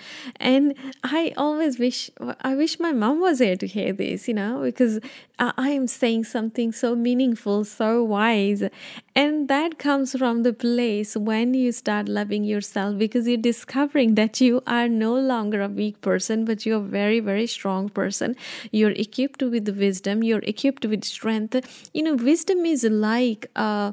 And 0.52 0.74
I 1.04 1.32
always 1.36 1.78
wish, 1.78 2.10
I 2.50 2.54
wish 2.56 2.80
my 2.80 2.92
mom 3.02 3.20
was 3.20 3.38
here 3.38 3.58
to 3.64 3.66
hear 3.66 3.92
this, 3.92 4.26
you 4.28 4.34
know, 4.34 4.62
because 4.62 4.98
I 5.38 5.70
am 5.70 5.86
saying 5.86 6.24
something 6.24 6.72
so 6.72 6.96
meaningful, 6.96 7.64
so 7.64 8.02
wise. 8.02 8.62
And 9.14 9.48
that 9.54 9.78
comes 9.78 10.16
from 10.22 10.42
the 10.42 10.52
place 10.52 11.16
when 11.16 11.54
you 11.54 11.70
start 11.70 12.08
loving 12.08 12.44
yourself 12.44 12.98
because 12.98 13.28
you're 13.28 13.48
discovering 13.52 14.16
that 14.16 14.40
you 14.40 14.62
are 14.66 14.88
no 14.88 15.14
longer 15.14 15.60
a 15.62 15.68
weak 15.68 16.00
person, 16.00 16.44
but 16.44 16.66
you're 16.66 16.84
a 16.86 16.90
very, 17.00 17.20
very 17.20 17.46
strong 17.46 17.88
person. 17.88 18.34
You're 18.72 18.98
equipped 19.06 19.42
with 19.42 19.68
wisdom, 19.84 20.24
you're 20.24 20.46
equipped 20.54 20.84
with 20.86 21.04
strength. 21.04 21.54
You 21.94 22.02
know, 22.02 22.14
wisdom 22.14 22.66
is 22.66 22.82
like, 22.84 23.46
uh, 23.54 23.92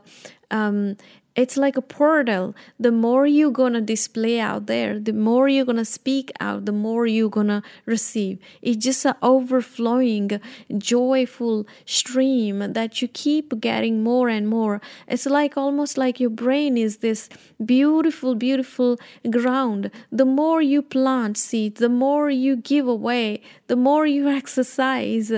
um, 0.51 0.97
it's 1.35 1.55
like 1.55 1.77
a 1.77 1.81
portal. 1.81 2.53
The 2.79 2.91
more 2.91 3.25
you're 3.25 3.51
gonna 3.51 3.81
display 3.81 4.39
out 4.39 4.65
there 4.65 4.99
the 4.99 5.13
more 5.13 5.47
you're 5.47 5.65
gonna 5.65 5.85
speak 5.85 6.31
out 6.39 6.65
the 6.65 6.71
more 6.71 7.07
you're 7.07 7.29
gonna 7.29 7.63
receive. 7.85 8.39
It's 8.61 8.83
just 8.83 9.05
an 9.05 9.15
overflowing 9.21 10.41
joyful 10.77 11.65
stream 11.85 12.73
that 12.73 13.01
you 13.01 13.07
keep 13.07 13.59
getting 13.61 14.03
more 14.03 14.27
and 14.27 14.47
more. 14.47 14.81
It's 15.07 15.25
like 15.25 15.57
almost 15.57 15.97
like 15.97 16.19
your 16.19 16.29
brain 16.29 16.77
is 16.77 16.97
this 16.97 17.29
beautiful 17.63 18.35
beautiful 18.35 18.99
ground. 19.29 19.89
The 20.11 20.25
more 20.25 20.61
you 20.61 20.81
plant 20.81 21.37
seeds 21.37 21.79
the 21.79 21.89
more 21.89 22.29
you 22.29 22.55
give 22.55 22.87
away 22.87 23.41
the 23.67 23.75
more 23.77 24.05
you 24.05 24.27
exercise 24.41 25.31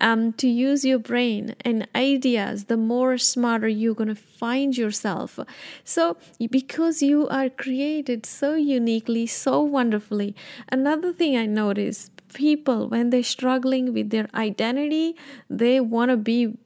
um, 0.00 0.32
to 0.34 0.46
use 0.46 0.84
your 0.84 0.98
brain 0.98 1.56
and 1.62 1.88
ideas 1.94 2.66
the 2.66 2.76
more 2.76 3.18
smarter 3.18 3.68
you're 3.68 3.94
gonna 3.94 4.14
find 4.14 4.76
yourself 4.76 5.39
so, 5.84 6.16
because 6.50 7.02
you 7.02 7.28
are 7.28 7.48
created 7.48 8.26
so 8.26 8.54
uniquely, 8.54 9.26
so 9.26 9.60
wonderfully, 9.60 10.34
another 10.70 11.12
thing 11.12 11.36
I 11.36 11.46
notice 11.46 12.10
people, 12.34 12.88
when 12.88 13.10
they're 13.10 13.22
struggling 13.22 13.92
with 13.92 14.10
their 14.10 14.28
identity, 14.34 15.16
they 15.48 15.80
want 15.80 16.10
to 16.10 16.16
be 16.16 16.56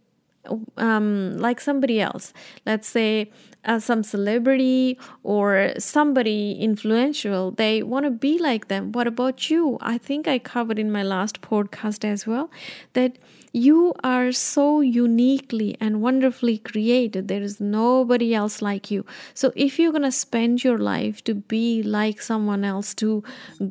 um, 0.76 1.36
like 1.38 1.60
somebody 1.60 2.00
else. 2.00 2.32
Let's 2.66 2.88
say 2.88 3.30
uh, 3.64 3.78
some 3.78 4.02
celebrity 4.02 4.98
or 5.22 5.72
somebody 5.78 6.52
influential, 6.60 7.50
they 7.52 7.82
want 7.82 8.04
to 8.04 8.10
be 8.10 8.38
like 8.38 8.68
them. 8.68 8.92
What 8.92 9.06
about 9.06 9.50
you? 9.50 9.78
I 9.80 9.98
think 9.98 10.28
I 10.28 10.38
covered 10.38 10.78
in 10.78 10.92
my 10.92 11.02
last 11.02 11.40
podcast 11.40 12.04
as 12.04 12.26
well 12.26 12.50
that 12.92 13.18
you 13.54 13.94
are 14.02 14.32
so 14.32 14.80
uniquely 14.80 15.76
and 15.80 16.02
wonderfully 16.02 16.58
created. 16.58 17.28
There 17.28 17.40
is 17.40 17.60
nobody 17.60 18.34
else 18.34 18.60
like 18.60 18.90
you. 18.90 19.06
So 19.32 19.52
if 19.54 19.78
you're 19.78 19.92
going 19.92 20.02
to 20.02 20.10
spend 20.10 20.64
your 20.64 20.76
life 20.76 21.22
to 21.24 21.34
be 21.34 21.80
like 21.82 22.20
someone 22.20 22.64
else, 22.64 22.94
to 22.94 23.22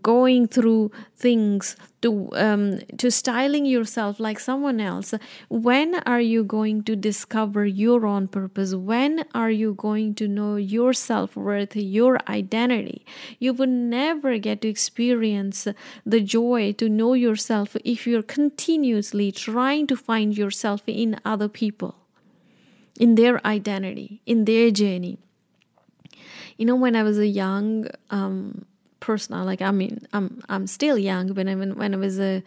going 0.01 0.47
through 0.47 0.91
things, 1.17 1.75
to 2.03 2.29
um, 2.33 2.79
to 2.97 3.09
styling 3.09 3.65
yourself 3.65 4.19
like 4.19 4.39
someone 4.39 4.79
else, 4.79 5.13
when 5.49 5.95
are 6.05 6.21
you 6.21 6.43
going 6.43 6.83
to 6.83 6.95
discover 6.95 7.65
your 7.65 8.05
own 8.05 8.27
purpose? 8.27 8.75
When 8.75 9.25
are 9.33 9.49
you 9.49 9.73
going 9.73 10.15
to 10.15 10.27
know 10.27 10.55
your 10.57 10.93
self 10.93 11.35
worth, 11.35 11.75
your 11.75 12.19
identity? 12.29 13.05
You 13.39 13.53
would 13.53 13.69
never 13.69 14.37
get 14.37 14.61
to 14.61 14.67
experience 14.67 15.67
the 16.05 16.21
joy 16.21 16.73
to 16.73 16.87
know 16.87 17.13
yourself 17.13 17.75
if 17.83 18.05
you're 18.05 18.21
continuously 18.21 19.31
trying 19.31 19.87
to 19.87 19.95
find 19.95 20.37
yourself 20.37 20.83
in 20.85 21.19
other 21.25 21.47
people, 21.47 21.95
in 22.99 23.15
their 23.15 23.45
identity, 23.45 24.21
in 24.25 24.45
their 24.45 24.69
journey. 24.71 25.17
You 26.57 26.65
know, 26.67 26.75
when 26.75 26.95
I 26.95 27.03
was 27.03 27.17
a 27.17 27.27
young 27.27 27.87
um, 28.11 28.65
person, 29.03 29.45
like 29.45 29.61
I 29.61 29.71
mean, 29.71 29.99
I'm 30.13 30.41
I'm 30.47 30.65
still 30.67 30.97
young, 30.97 31.33
but 31.33 31.45
when 31.45 31.75
when 31.75 31.93
I 31.93 31.97
was 31.97 32.19
a 32.19 32.41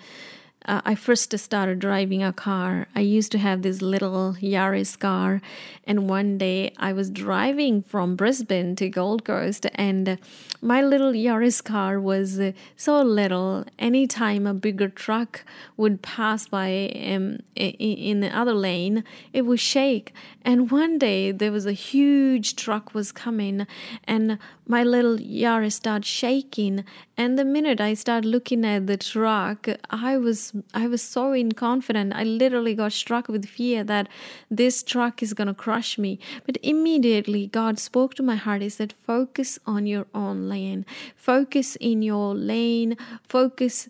uh, 0.65 0.81
I 0.85 0.95
first 0.97 1.37
started 1.39 1.79
driving 1.79 2.23
a 2.23 2.33
car, 2.33 2.89
I 2.95 3.01
used 3.01 3.31
to 3.33 3.39
have 3.39 3.63
this 3.63 3.81
little 3.81 4.37
Yaris 4.41 4.99
car. 4.99 5.41
And 5.85 6.09
one 6.09 6.39
day 6.39 6.73
I 6.77 6.93
was 6.93 7.09
driving 7.09 7.83
from 7.83 8.17
Brisbane 8.17 8.75
to 8.77 8.89
Gold 8.89 9.25
Coast, 9.25 9.67
and 9.77 10.19
my 10.61 10.83
little 10.83 11.13
Yaris 11.13 11.63
car 11.63 12.01
was 12.01 12.41
uh, 12.41 12.51
so 12.77 13.01
little. 13.03 13.65
Anytime 13.79 14.49
a 14.49 14.55
bigger 14.55 14.89
truck 14.89 15.45
would 15.77 16.03
pass 16.03 16.49
by 16.49 16.91
um, 17.07 17.39
in 17.55 18.19
the 18.19 18.37
other 18.37 18.55
lane, 18.55 19.05
it 19.33 19.43
would 19.43 19.61
shake. 19.61 20.13
And 20.43 20.71
one 20.71 20.99
day 20.99 21.31
there 21.31 21.53
was 21.53 21.67
a 21.67 21.73
huge 21.73 22.57
truck 22.57 22.93
was 22.93 23.13
coming, 23.13 23.69
and 24.05 24.39
my 24.67 24.83
little 24.83 25.19
Yaris 25.19 25.75
started 25.75 26.05
shaking. 26.05 26.85
And 27.17 27.39
the 27.39 27.45
minute 27.45 27.81
I 27.81 27.95
started 27.95 28.29
looking 28.29 28.65
at 28.65 28.89
the 28.89 28.97
truck, 28.97 29.69
I 29.91 30.19
was 30.19 30.53
I 30.75 30.87
was 30.87 31.03
so 31.03 31.33
inconfident. 31.33 32.13
I 32.15 32.25
literally 32.25 32.75
got 32.75 32.93
struck 32.93 33.29
with 33.29 33.47
fear 33.47 33.85
that 33.85 34.09
this 34.51 34.83
truck 34.83 35.23
is 35.23 35.35
gonna 35.35 35.55
crush 35.55 35.99
me. 35.99 36.19
But 36.45 36.59
immediately 36.63 37.47
God 37.47 37.79
spoke 37.79 38.15
to 38.15 38.23
my 38.23 38.37
heart. 38.37 38.63
He 38.63 38.69
said, 38.69 38.93
Focus 38.93 39.59
on 39.67 39.87
your 39.87 40.07
own 40.15 40.49
lane. 40.49 40.85
Focus 41.15 41.77
in 41.77 42.03
your 42.03 42.35
lane. 42.35 42.97
Focus 43.23 43.89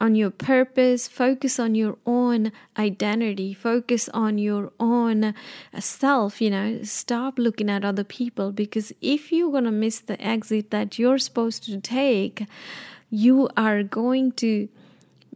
on 0.00 0.14
your 0.14 0.30
purpose, 0.30 1.08
focus 1.08 1.58
on 1.58 1.74
your 1.74 1.96
own 2.06 2.52
identity, 2.78 3.54
focus 3.54 4.08
on 4.10 4.38
your 4.38 4.72
own 4.78 5.34
self, 5.78 6.40
you 6.40 6.50
know, 6.50 6.82
stop 6.82 7.38
looking 7.38 7.70
at 7.70 7.84
other 7.84 8.04
people 8.04 8.52
because 8.52 8.92
if 9.00 9.32
you're 9.32 9.50
going 9.50 9.64
to 9.64 9.70
miss 9.70 10.00
the 10.00 10.20
exit 10.20 10.70
that 10.70 10.98
you're 10.98 11.18
supposed 11.18 11.64
to 11.64 11.80
take, 11.80 12.46
you 13.10 13.48
are 13.56 13.82
going 13.82 14.32
to 14.32 14.68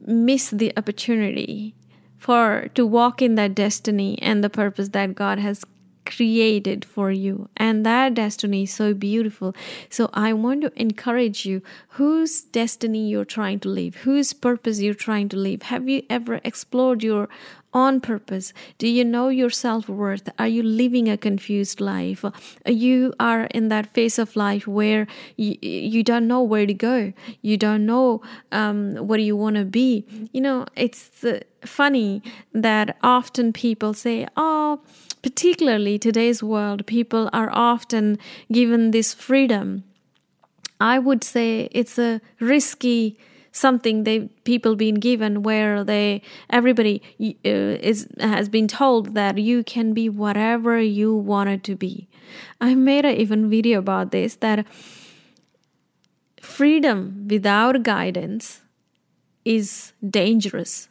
miss 0.06 0.50
the 0.50 0.72
opportunity 0.76 1.74
for 2.18 2.70
to 2.74 2.86
walk 2.86 3.20
in 3.20 3.34
that 3.34 3.54
destiny 3.54 4.18
and 4.22 4.42
the 4.42 4.50
purpose 4.50 4.90
that 4.90 5.14
God 5.14 5.38
has 5.38 5.64
created 6.06 6.84
for 6.84 7.10
you 7.10 7.48
and 7.56 7.84
that 7.84 8.14
destiny 8.14 8.62
is 8.62 8.72
so 8.72 8.94
beautiful 8.94 9.54
so 9.90 10.08
i 10.14 10.32
want 10.32 10.62
to 10.62 10.72
encourage 10.80 11.44
you 11.44 11.62
whose 11.90 12.42
destiny 12.42 13.08
you're 13.08 13.24
trying 13.24 13.58
to 13.58 13.68
live 13.68 13.96
whose 13.96 14.32
purpose 14.32 14.80
you're 14.80 14.94
trying 14.94 15.28
to 15.28 15.36
live 15.36 15.62
have 15.62 15.88
you 15.88 16.02
ever 16.08 16.40
explored 16.44 17.02
your 17.02 17.28
on 17.76 18.00
purpose? 18.00 18.54
Do 18.78 18.88
you 18.88 19.04
know 19.04 19.28
your 19.28 19.50
self 19.50 19.88
worth? 19.88 20.30
Are 20.38 20.48
you 20.48 20.62
living 20.62 21.08
a 21.10 21.16
confused 21.18 21.78
life? 21.80 22.24
You 22.64 23.12
are 23.20 23.44
in 23.58 23.68
that 23.68 23.92
phase 23.92 24.18
of 24.18 24.34
life 24.34 24.66
where 24.66 25.06
you, 25.36 25.56
you 25.60 26.02
don't 26.02 26.26
know 26.26 26.42
where 26.42 26.66
to 26.66 26.72
go. 26.72 27.12
You 27.42 27.58
don't 27.58 27.84
know 27.84 28.22
um, 28.50 28.94
what 28.94 29.20
you 29.20 29.36
want 29.36 29.56
to 29.56 29.64
be. 29.66 30.06
You 30.32 30.40
know, 30.40 30.66
it's 30.74 31.10
funny 31.64 32.22
that 32.54 32.96
often 33.02 33.52
people 33.52 33.92
say, 33.92 34.26
"Oh, 34.36 34.80
particularly 35.22 35.98
today's 35.98 36.42
world, 36.42 36.86
people 36.86 37.28
are 37.32 37.50
often 37.52 38.18
given 38.50 38.90
this 38.90 39.14
freedom. 39.14 39.84
I 40.80 40.98
would 40.98 41.24
say 41.24 41.68
it's 41.72 41.98
a 41.98 42.20
risky 42.40 43.18
something 43.56 44.04
they 44.04 44.20
people 44.44 44.76
been 44.76 44.96
given 44.96 45.42
where 45.42 45.82
they 45.82 46.20
everybody 46.50 47.02
uh, 47.20 47.88
is 47.90 48.06
has 48.20 48.50
been 48.50 48.68
told 48.68 49.14
that 49.14 49.38
you 49.38 49.64
can 49.64 49.94
be 49.94 50.08
whatever 50.08 50.78
you 50.78 51.14
wanted 51.14 51.64
to 51.64 51.74
be. 51.74 52.06
I 52.60 52.74
made 52.74 53.06
a 53.06 53.18
even 53.18 53.48
video 53.48 53.78
about 53.78 54.10
this 54.10 54.36
that 54.36 54.66
freedom 56.40 57.26
without 57.28 57.82
guidance 57.82 58.60
is 59.44 59.92
dangerous 60.08 60.88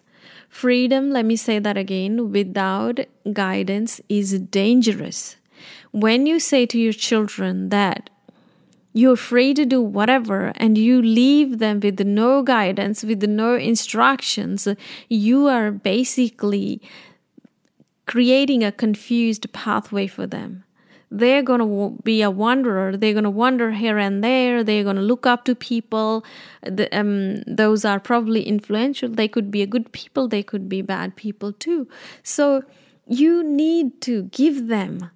Freedom, 0.50 1.12
let 1.12 1.26
me 1.26 1.36
say 1.36 1.60
that 1.60 1.78
again, 1.78 2.32
without 2.32 3.00
guidance 3.32 4.02
is 4.10 4.40
dangerous. 4.40 5.38
When 5.92 6.26
you 6.26 6.40
say 6.40 6.66
to 6.66 6.78
your 6.78 6.94
children 6.94 7.70
that 7.70 8.10
you're 8.94 9.16
free 9.16 9.54
to 9.54 9.66
do 9.66 9.82
whatever 9.82 10.52
and 10.56 10.78
you 10.78 11.02
leave 11.02 11.60
them 11.60 11.80
with 11.80 12.00
no 12.02 12.44
guidance, 12.44 13.04
with 13.04 13.24
no 13.24 13.56
instructions, 13.56 14.68
you 15.10 15.48
are 15.48 15.72
basically 15.72 16.82
creating 18.06 18.64
a 18.64 18.72
confused 18.72 19.52
pathway 19.54 20.08
for 20.08 20.28
them 20.28 20.65
they're 21.18 21.44
going 21.44 21.60
to 21.62 22.02
be 22.04 22.22
a 22.22 22.30
wanderer. 22.30 22.98
They're 22.98 23.14
going 23.14 23.24
to 23.24 23.30
wander 23.30 23.72
here 23.72 23.98
and 23.98 24.24
there. 24.24 24.64
They're 24.64 24.84
going 24.84 24.98
to 24.98 25.02
look 25.02 25.26
up 25.26 25.46
to 25.46 25.56
people. 25.56 26.26
The, 26.62 26.88
um, 26.98 27.42
those 27.44 27.86
are 27.86 28.00
probably 28.00 28.44
influential. 28.44 29.10
They 29.10 29.28
could 29.28 29.50
be 29.50 29.62
a 29.62 29.68
good 29.68 29.92
people. 29.92 30.28
They 30.28 30.44
could 30.44 30.68
be 30.68 30.82
bad 30.82 31.16
people 31.16 31.54
too. 31.54 31.88
So 32.22 32.64
you 33.08 33.44
need 33.44 34.02
to 34.02 34.24
give 34.24 34.68
them 34.68 35.12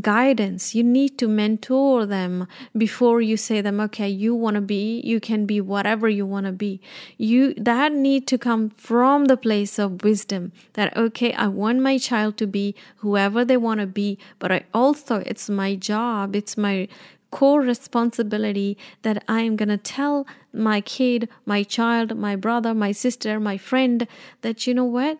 guidance. 0.00 0.74
You 0.74 0.84
need 0.84 1.18
to 1.18 1.28
mentor 1.28 2.04
them 2.06 2.46
before 2.76 3.20
you 3.22 3.36
say 3.36 3.60
them 3.60 3.80
okay 3.80 4.08
you 4.08 4.34
want 4.34 4.54
to 4.56 4.60
be 4.60 5.00
you 5.00 5.20
can 5.20 5.46
be 5.46 5.60
whatever 5.60 6.08
you 6.08 6.26
want 6.26 6.46
to 6.46 6.52
be. 6.52 6.80
You 7.16 7.54
that 7.54 7.92
need 7.92 8.26
to 8.28 8.38
come 8.38 8.70
from 8.70 9.26
the 9.26 9.36
place 9.36 9.78
of 9.78 10.04
wisdom 10.04 10.52
that 10.74 10.96
okay 10.96 11.32
i 11.34 11.46
want 11.46 11.80
my 11.80 11.96
child 11.98 12.36
to 12.36 12.46
be 12.46 12.74
whoever 12.96 13.44
they 13.44 13.56
want 13.56 13.80
to 13.80 13.86
be 13.86 14.18
but 14.38 14.52
i 14.52 14.64
also 14.72 15.16
it's 15.26 15.48
my 15.48 15.74
job 15.74 16.36
it's 16.36 16.56
my 16.56 16.88
core 17.30 17.60
responsibility 17.60 18.76
that 19.02 19.22
i 19.28 19.40
am 19.40 19.56
going 19.56 19.68
to 19.68 19.76
tell 19.76 20.26
my 20.52 20.80
kid 20.80 21.28
my 21.44 21.62
child 21.62 22.16
my 22.16 22.34
brother 22.36 22.74
my 22.74 22.92
sister 22.92 23.38
my 23.38 23.56
friend 23.56 24.06
that 24.42 24.66
you 24.66 24.74
know 24.74 24.84
what 24.84 25.18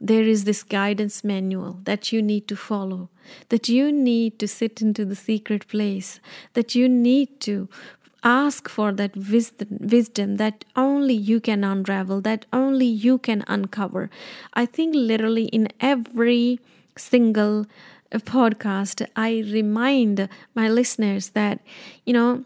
there 0.00 0.22
is 0.24 0.44
this 0.44 0.62
guidance 0.62 1.24
manual 1.24 1.80
that 1.84 2.12
you 2.12 2.22
need 2.22 2.46
to 2.48 2.56
follow, 2.56 3.08
that 3.48 3.68
you 3.68 3.90
need 3.90 4.38
to 4.38 4.48
sit 4.48 4.80
into 4.80 5.04
the 5.04 5.16
secret 5.16 5.66
place, 5.68 6.20
that 6.54 6.74
you 6.74 6.88
need 6.88 7.40
to 7.40 7.68
ask 8.22 8.68
for 8.68 8.92
that 8.92 9.16
wisdom, 9.16 9.78
wisdom 9.80 10.36
that 10.36 10.64
only 10.76 11.14
you 11.14 11.40
can 11.40 11.64
unravel, 11.64 12.20
that 12.20 12.46
only 12.52 12.86
you 12.86 13.18
can 13.18 13.44
uncover. 13.46 14.10
I 14.54 14.66
think 14.66 14.94
literally 14.94 15.46
in 15.46 15.68
every 15.80 16.60
single 16.96 17.66
uh, 18.12 18.18
podcast, 18.18 19.06
I 19.14 19.44
remind 19.52 20.28
my 20.54 20.68
listeners 20.68 21.30
that, 21.30 21.60
you 22.04 22.12
know, 22.12 22.44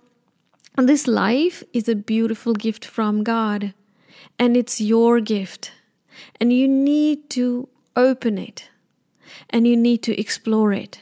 this 0.76 1.06
life 1.06 1.62
is 1.73 1.88
a 1.88 1.94
beautiful 1.94 2.54
gift 2.54 2.85
from 2.85 3.23
God, 3.23 3.75
and 4.38 4.56
it's 4.56 4.80
your 4.80 5.21
gift 5.21 5.73
and 6.40 6.52
you 6.52 6.69
need 6.69 7.31
to 7.31 7.69
open 7.97 8.38
it. 8.38 8.69
And 9.50 9.66
you 9.66 9.76
need 9.76 10.02
to 10.02 10.19
explore 10.21 10.73
it. 10.73 11.00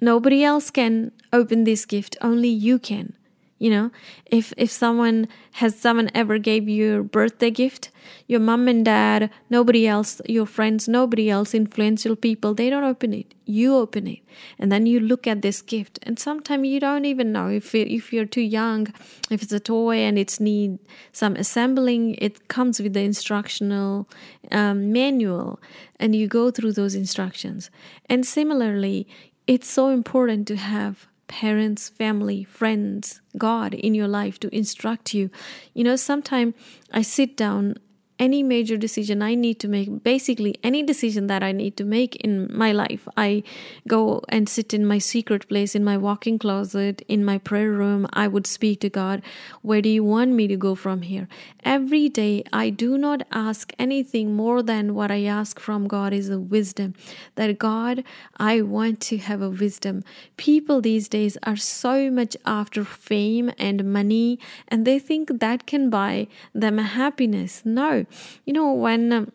Nobody 0.00 0.42
else 0.44 0.70
can 0.70 1.12
open 1.32 1.64
this 1.64 1.84
gift, 1.84 2.16
only 2.20 2.48
you 2.48 2.78
can 2.78 3.14
you 3.58 3.70
know? 3.70 3.90
If 4.26 4.52
if 4.56 4.70
someone 4.70 5.28
has 5.52 5.78
someone 5.78 6.10
ever 6.14 6.38
gave 6.38 6.68
you 6.68 7.00
a 7.00 7.02
birthday 7.02 7.50
gift 7.50 7.90
your 8.26 8.40
mom 8.40 8.68
and 8.68 8.84
dad 8.84 9.30
nobody 9.50 9.86
else 9.86 10.20
your 10.26 10.46
friends 10.46 10.88
nobody 10.88 11.30
else 11.30 11.54
influential 11.54 12.16
people 12.16 12.54
they 12.54 12.70
don't 12.70 12.84
open 12.84 13.12
it. 13.12 13.34
You 13.44 13.76
open 13.76 14.06
it. 14.08 14.20
And 14.58 14.72
then 14.72 14.86
you 14.86 14.98
look 14.98 15.26
at 15.26 15.40
this 15.40 15.62
gift. 15.62 16.00
And 16.02 16.18
sometimes 16.18 16.66
you 16.66 16.80
don't 16.80 17.04
even 17.04 17.30
know 17.32 17.48
if 17.48 17.74
it, 17.74 17.88
if 17.88 18.12
you're 18.12 18.26
too 18.26 18.40
young 18.40 18.88
if 19.30 19.42
it's 19.42 19.52
a 19.52 19.60
toy 19.60 19.98
and 19.98 20.18
it's 20.18 20.40
need 20.40 20.78
some 21.12 21.36
assembling 21.36 22.16
it 22.16 22.48
comes 22.48 22.80
with 22.80 22.92
the 22.92 23.00
instructional 23.00 24.08
um, 24.50 24.92
manual. 24.92 25.60
And 25.98 26.14
you 26.14 26.26
go 26.26 26.50
through 26.50 26.72
those 26.72 26.94
instructions. 26.94 27.70
And 28.06 28.26
similarly 28.26 29.06
it's 29.46 29.68
so 29.68 29.90
important 29.90 30.48
to 30.48 30.56
have 30.56 31.06
parents, 31.28 31.88
family, 31.88 32.44
friends, 32.44 33.20
God 33.36 33.74
in 33.74 33.94
your 33.94 34.08
life 34.08 34.38
to 34.40 34.54
instruct 34.54 35.14
you. 35.14 35.30
You 35.74 35.84
know, 35.84 35.96
sometimes 35.96 36.54
I 36.92 37.02
sit 37.02 37.36
down 37.36 37.76
any 38.18 38.42
major 38.42 38.76
decision 38.76 39.22
I 39.22 39.34
need 39.34 39.60
to 39.60 39.68
make, 39.68 40.02
basically 40.02 40.56
any 40.62 40.82
decision 40.82 41.26
that 41.26 41.42
I 41.42 41.52
need 41.52 41.76
to 41.76 41.84
make 41.84 42.16
in 42.16 42.48
my 42.50 42.72
life, 42.72 43.06
I 43.16 43.42
go 43.86 44.22
and 44.28 44.48
sit 44.48 44.72
in 44.72 44.86
my 44.86 44.98
secret 44.98 45.48
place, 45.48 45.74
in 45.74 45.84
my 45.84 45.96
walking 45.96 46.38
closet, 46.38 47.02
in 47.08 47.24
my 47.24 47.38
prayer 47.38 47.70
room. 47.70 48.06
I 48.12 48.28
would 48.28 48.46
speak 48.46 48.80
to 48.80 48.88
God, 48.88 49.22
Where 49.62 49.82
do 49.82 49.88
you 49.88 50.02
want 50.02 50.32
me 50.32 50.46
to 50.46 50.56
go 50.56 50.74
from 50.74 51.02
here? 51.02 51.28
Every 51.64 52.08
day, 52.08 52.44
I 52.52 52.70
do 52.70 52.96
not 52.96 53.26
ask 53.30 53.72
anything 53.78 54.34
more 54.34 54.62
than 54.62 54.94
what 54.94 55.10
I 55.10 55.24
ask 55.24 55.60
from 55.60 55.86
God 55.86 56.12
is 56.12 56.30
a 56.30 56.38
wisdom. 56.38 56.94
That 57.34 57.58
God, 57.58 58.02
I 58.38 58.62
want 58.62 59.00
to 59.02 59.18
have 59.18 59.42
a 59.42 59.50
wisdom. 59.50 60.04
People 60.36 60.80
these 60.80 61.08
days 61.08 61.36
are 61.42 61.56
so 61.56 62.10
much 62.10 62.36
after 62.46 62.84
fame 62.84 63.50
and 63.58 63.92
money, 63.92 64.38
and 64.68 64.86
they 64.86 64.98
think 64.98 65.40
that 65.40 65.66
can 65.66 65.90
buy 65.90 66.28
them 66.54 66.78
happiness. 66.78 67.62
No, 67.64 68.05
you 68.44 68.52
know, 68.52 68.72
when 68.72 69.12
um, 69.12 69.32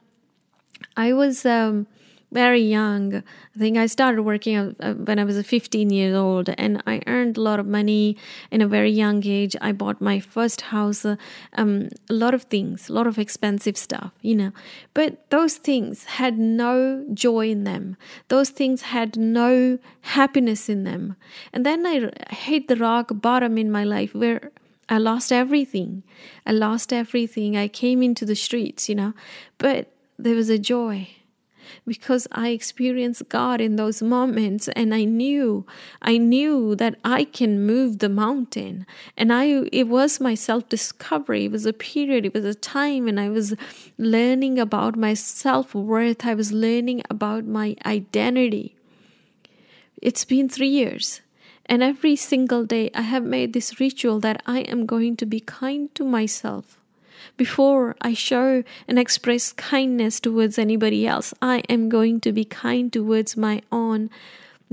I 0.97 1.13
was 1.13 1.45
um, 1.45 1.87
very 2.31 2.61
young, 2.61 3.15
I 3.15 3.59
think 3.59 3.77
I 3.77 3.85
started 3.87 4.21
working 4.21 4.75
uh, 4.79 4.93
when 4.93 5.19
I 5.19 5.25
was 5.25 5.41
15 5.45 5.89
years 5.89 6.15
old, 6.15 6.49
and 6.57 6.81
I 6.87 7.01
earned 7.05 7.37
a 7.37 7.41
lot 7.41 7.59
of 7.59 7.67
money 7.67 8.15
in 8.49 8.61
a 8.61 8.67
very 8.67 8.89
young 8.89 9.25
age. 9.25 9.55
I 9.59 9.73
bought 9.73 9.99
my 9.99 10.19
first 10.19 10.61
house, 10.61 11.03
uh, 11.03 11.17
um, 11.57 11.89
a 12.09 12.13
lot 12.13 12.33
of 12.33 12.43
things, 12.43 12.89
a 12.89 12.93
lot 12.93 13.07
of 13.07 13.19
expensive 13.19 13.77
stuff, 13.77 14.11
you 14.21 14.35
know. 14.35 14.51
But 14.93 15.29
those 15.29 15.57
things 15.57 16.05
had 16.05 16.39
no 16.39 17.05
joy 17.13 17.49
in 17.49 17.65
them. 17.65 17.97
Those 18.29 18.49
things 18.49 18.83
had 18.83 19.17
no 19.17 19.77
happiness 20.01 20.69
in 20.69 20.85
them. 20.85 21.17
And 21.51 21.65
then 21.65 21.85
I 21.85 22.11
hit 22.33 22.69
the 22.69 22.77
rock 22.77 23.11
bottom 23.13 23.57
in 23.57 23.71
my 23.71 23.83
life 23.83 24.15
where 24.15 24.51
I 24.91 24.97
lost 24.97 25.31
everything. 25.31 26.03
I 26.45 26.51
lost 26.51 26.91
everything. 26.91 27.55
I 27.55 27.69
came 27.69 28.03
into 28.03 28.25
the 28.25 28.35
streets, 28.35 28.89
you 28.89 28.95
know, 28.95 29.13
but 29.57 29.87
there 30.19 30.35
was 30.35 30.49
a 30.49 30.59
joy 30.59 31.07
because 31.87 32.27
I 32.33 32.49
experienced 32.49 33.29
God 33.29 33.61
in 33.61 33.77
those 33.77 34.01
moments 34.01 34.67
and 34.69 34.93
I 34.93 35.05
knew 35.05 35.65
I 36.01 36.17
knew 36.17 36.75
that 36.75 36.95
I 37.05 37.23
can 37.23 37.65
move 37.65 37.99
the 37.99 38.09
mountain. 38.09 38.85
And 39.15 39.31
I 39.31 39.45
it 39.71 39.87
was 39.87 40.19
my 40.19 40.35
self 40.35 40.67
discovery 40.67 41.45
it 41.45 41.51
was 41.51 41.65
a 41.65 41.71
period 41.71 42.25
it 42.25 42.33
was 42.33 42.43
a 42.43 42.53
time 42.53 43.07
and 43.07 43.17
I 43.17 43.29
was 43.29 43.55
learning 43.97 44.59
about 44.59 44.97
my 44.97 45.13
self 45.13 45.73
worth 45.73 46.25
I 46.25 46.33
was 46.33 46.51
learning 46.51 47.01
about 47.09 47.45
my 47.45 47.77
identity. 47.85 48.75
It's 50.01 50.25
been 50.25 50.49
3 50.49 50.67
years 50.67 51.21
and 51.71 51.81
every 51.81 52.17
single 52.17 52.65
day, 52.65 52.91
I 52.93 53.03
have 53.03 53.23
made 53.23 53.53
this 53.53 53.79
ritual 53.79 54.19
that 54.19 54.43
I 54.45 54.59
am 54.59 54.85
going 54.85 55.15
to 55.15 55.25
be 55.25 55.39
kind 55.39 55.87
to 55.95 56.03
myself. 56.03 56.81
Before 57.37 57.95
I 58.01 58.13
show 58.13 58.65
and 58.89 58.99
express 58.99 59.53
kindness 59.53 60.19
towards 60.19 60.59
anybody 60.59 61.07
else, 61.07 61.33
I 61.41 61.59
am 61.69 61.87
going 61.87 62.19
to 62.21 62.33
be 62.33 62.43
kind 62.43 62.91
towards 62.91 63.37
my 63.37 63.61
own 63.71 64.09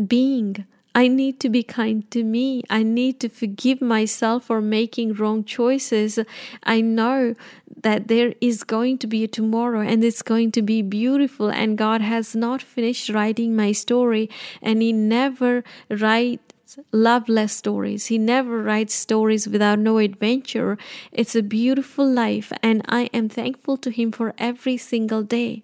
being. 0.08 0.66
I 0.92 1.06
need 1.06 1.38
to 1.38 1.48
be 1.48 1.62
kind 1.62 2.10
to 2.10 2.24
me. 2.24 2.64
I 2.68 2.82
need 2.82 3.20
to 3.20 3.28
forgive 3.28 3.80
myself 3.80 4.46
for 4.46 4.60
making 4.60 5.14
wrong 5.14 5.44
choices. 5.44 6.18
I 6.64 6.80
know 6.80 7.36
that 7.80 8.08
there 8.08 8.34
is 8.40 8.64
going 8.64 8.98
to 8.98 9.06
be 9.06 9.22
a 9.22 9.28
tomorrow 9.28 9.82
and 9.82 10.02
it's 10.02 10.22
going 10.22 10.50
to 10.50 10.62
be 10.62 10.82
beautiful, 10.82 11.48
and 11.48 11.78
God 11.78 12.00
has 12.00 12.34
not 12.34 12.60
finished 12.60 13.10
writing 13.10 13.54
my 13.54 13.70
story, 13.70 14.28
and 14.60 14.82
He 14.82 14.92
never 14.92 15.62
write 15.88 16.47
loveless 16.92 17.52
stories. 17.52 18.06
He 18.06 18.18
never 18.18 18.62
writes 18.62 18.94
stories 18.94 19.48
without 19.48 19.78
no 19.78 19.98
adventure. 19.98 20.76
It's 21.12 21.34
a 21.34 21.42
beautiful 21.42 22.06
life, 22.06 22.52
and 22.62 22.82
I 22.88 23.04
am 23.12 23.28
thankful 23.28 23.76
to 23.78 23.90
Him 23.90 24.12
for 24.12 24.34
every 24.38 24.76
single 24.76 25.22
day. 25.22 25.62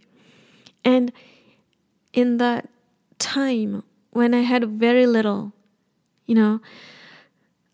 And 0.84 1.12
in 2.12 2.38
that 2.38 2.68
time 3.18 3.82
when 4.10 4.34
I 4.34 4.42
had 4.42 4.64
very 4.68 5.06
little, 5.06 5.52
you 6.26 6.34
know, 6.34 6.60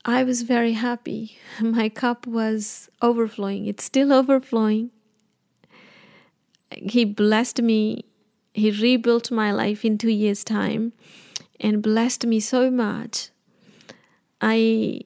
I 0.05 0.25
was 0.25 0.43
very 0.43 0.73
happy. 0.73 1.39
My 1.61 1.89
cup 1.89 2.27
was 2.27 2.89
overflowing. 3.03 3.67
It's 3.67 3.85
still 3.85 4.13
overflowing. 4.21 4.91
He 6.71 7.05
blessed 7.05 7.61
me. 7.63 8.05
He 8.55 8.71
rebuilt 8.71 9.31
my 9.31 9.53
life 9.53 9.85
in 9.85 9.99
two 9.99 10.11
years' 10.11 10.43
time 10.43 10.93
and 11.61 11.83
blessed 11.83 12.27
me 12.27 12.41
so 12.41 12.71
much. 12.71 13.31
I 14.41 15.03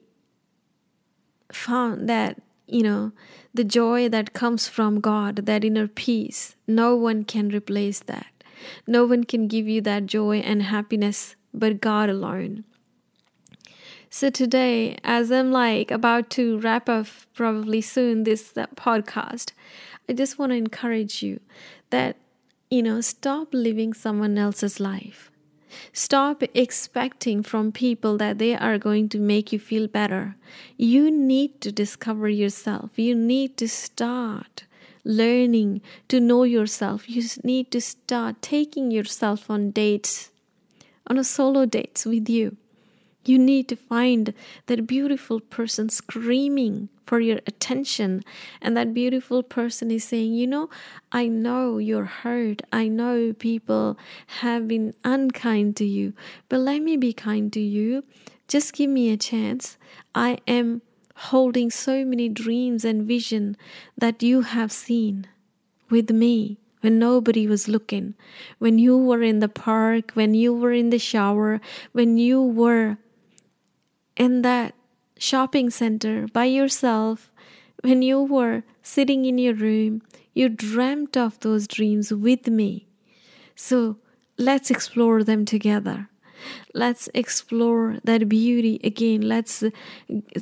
found 1.51 2.09
that, 2.09 2.41
you 2.67 2.83
know, 2.83 3.11
the 3.53 3.63
joy 3.63 4.09
that 4.09 4.33
comes 4.33 4.67
from 4.67 4.99
God, 4.99 5.45
that 5.45 5.63
inner 5.63 5.87
peace, 5.87 6.55
no 6.67 6.95
one 6.95 7.23
can 7.23 7.49
replace 7.49 7.99
that. 8.01 8.27
No 8.87 9.05
one 9.05 9.25
can 9.25 9.47
give 9.47 9.67
you 9.67 9.81
that 9.81 10.05
joy 10.05 10.37
and 10.39 10.63
happiness 10.63 11.35
but 11.53 11.81
God 11.81 12.09
alone. 12.09 12.63
So 14.09 14.29
today, 14.29 14.97
as 15.03 15.31
I'm 15.31 15.51
like 15.51 15.91
about 15.91 16.29
to 16.31 16.57
wrap 16.59 16.87
up 16.87 17.07
probably 17.33 17.81
soon 17.81 18.23
this 18.23 18.55
uh, 18.55 18.67
podcast, 18.75 19.51
I 20.07 20.13
just 20.13 20.39
want 20.39 20.51
to 20.51 20.55
encourage 20.55 21.21
you 21.21 21.41
that, 21.89 22.15
you 22.69 22.81
know, 22.81 23.01
stop 23.01 23.53
living 23.53 23.93
someone 23.93 24.37
else's 24.37 24.79
life. 24.79 25.31
Stop 25.93 26.43
expecting 26.53 27.43
from 27.43 27.71
people 27.71 28.17
that 28.17 28.37
they 28.37 28.55
are 28.55 28.77
going 28.77 29.09
to 29.09 29.19
make 29.19 29.51
you 29.51 29.59
feel 29.59 29.87
better. 29.87 30.35
You 30.77 31.11
need 31.11 31.61
to 31.61 31.71
discover 31.71 32.29
yourself. 32.29 32.91
You 32.97 33.15
need 33.15 33.57
to 33.57 33.67
start 33.67 34.65
learning 35.03 35.81
to 36.07 36.19
know 36.19 36.43
yourself. 36.43 37.09
You 37.09 37.23
need 37.43 37.71
to 37.71 37.81
start 37.81 38.41
taking 38.41 38.91
yourself 38.91 39.49
on 39.49 39.71
dates, 39.71 40.31
on 41.07 41.17
a 41.17 41.23
solo 41.23 41.65
dates 41.65 42.05
with 42.05 42.27
you. 42.29 42.57
You 43.25 43.39
need 43.39 43.67
to 43.69 43.75
find 43.75 44.33
that 44.67 44.87
beautiful 44.87 45.39
person 45.39 45.89
screaming 45.89 46.89
for 47.05 47.19
your 47.19 47.39
attention. 47.47 48.23
And 48.61 48.75
that 48.77 48.93
beautiful 48.93 49.43
person 49.43 49.91
is 49.91 50.03
saying, 50.03 50.33
You 50.33 50.47
know, 50.47 50.69
I 51.11 51.27
know 51.27 51.77
you're 51.77 52.05
hurt. 52.05 52.61
I 52.71 52.87
know 52.87 53.33
people 53.33 53.97
have 54.41 54.67
been 54.67 54.93
unkind 55.03 55.75
to 55.77 55.85
you, 55.85 56.13
but 56.49 56.59
let 56.59 56.81
me 56.81 56.97
be 56.97 57.13
kind 57.13 57.51
to 57.53 57.59
you. 57.59 58.03
Just 58.47 58.73
give 58.73 58.89
me 58.89 59.11
a 59.11 59.17
chance. 59.17 59.77
I 60.13 60.37
am 60.47 60.81
holding 61.15 61.71
so 61.71 62.05
many 62.05 62.29
dreams 62.29 62.85
and 62.85 63.07
vision 63.07 63.57
that 63.97 64.21
you 64.21 64.41
have 64.41 64.71
seen 64.71 65.27
with 65.89 66.11
me 66.11 66.59
when 66.81 66.99
nobody 66.99 67.47
was 67.47 67.67
looking, 67.67 68.13
when 68.59 68.77
you 68.77 68.95
were 68.95 69.23
in 69.23 69.39
the 69.39 69.49
park, 69.49 70.11
when 70.11 70.35
you 70.35 70.53
were 70.53 70.71
in 70.71 70.91
the 70.91 70.99
shower, 70.99 71.59
when 71.93 72.17
you 72.17 72.41
were 72.41 72.97
in 74.15 74.41
that 74.41 74.73
shopping 75.17 75.69
center 75.69 76.27
by 76.27 76.45
yourself, 76.45 77.31
when 77.81 78.01
you 78.01 78.21
were 78.21 78.63
sitting 78.81 79.25
in 79.25 79.37
your 79.37 79.53
room, 79.53 80.01
you 80.33 80.49
dreamt 80.49 81.15
of 81.15 81.39
those 81.39 81.67
dreams 81.67 82.11
with 82.11 82.47
me. 82.47 82.87
So 83.55 83.97
let's 84.37 84.69
explore 84.69 85.23
them 85.23 85.45
together. 85.45 86.09
Let's 86.73 87.09
explore 87.13 87.97
that 88.03 88.27
beauty 88.27 88.79
again. 88.83 89.21
Let's 89.21 89.63
uh, 89.63 89.69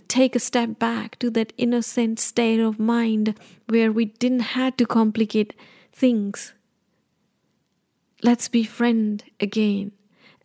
take 0.08 0.36
a 0.36 0.40
step 0.40 0.80
back 0.80 1.20
to 1.20 1.30
that 1.32 1.54
innocent 1.58 2.20
state 2.20 2.60
of 2.60 2.80
mind 2.80 3.36
where 3.68 3.92
we 3.92 4.06
didn't 4.06 4.54
have 4.58 4.76
to 4.78 4.86
complicate 4.86 5.54
things. 5.94 6.54
Let's 8.24 8.48
be 8.48 8.64
friend 8.64 9.24
again. 9.40 9.92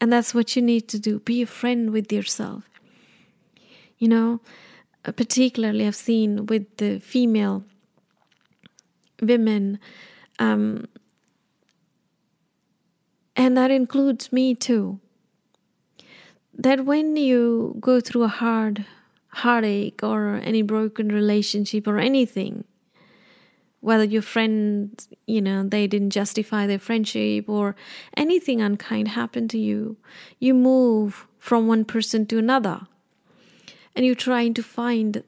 And 0.01 0.12
that's 0.12 0.35
what 0.35 0.55
you 0.55 0.62
need 0.62 0.88
to 0.88 0.99
do. 0.99 1.21
Be 1.21 1.43
a 1.43 1.47
friend 1.47 1.91
with 1.91 2.12
yourself. 2.12 2.68
You 3.99 4.09
know, 4.09 4.41
uh, 5.05 5.13
particularly 5.13 5.87
I've 5.87 5.97
seen 5.97 6.47
with 6.47 6.77
the 6.77 7.01
female 7.01 7.65
women, 9.21 9.79
um, 10.39 10.87
and 13.35 13.57
that 13.57 13.71
includes 13.71 14.33
me 14.33 14.55
too. 14.55 15.01
That 16.55 16.85
when 16.85 17.17
you 17.17 17.77
go 17.81 18.01
through 18.01 18.25
a 18.25 18.29
hard 18.29 18.85
heartache 19.29 20.03
or 20.03 20.41
any 20.43 20.63
broken 20.63 21.09
relationship 21.09 21.87
or 21.87 21.99
anything, 21.99 22.65
whether 23.81 24.05
your 24.05 24.23
friend, 24.23 24.91
you 25.27 25.41
know, 25.41 25.63
they 25.63 25.87
didn't 25.87 26.11
justify 26.11 26.67
their 26.67 26.79
friendship 26.79 27.49
or 27.49 27.77
anything 28.17 28.61
unkind 28.61 29.09
happened 29.09 29.51
to 29.51 29.59
you, 29.59 29.97
you 30.41 30.55
move 30.55 31.29
from 31.39 31.69
one 31.69 31.85
person 31.85 32.27
to 32.27 32.39
another 32.39 32.81
and 33.99 34.07
you're 34.07 34.15
trying 34.15 34.55
to 34.55 34.63
find 34.63 35.25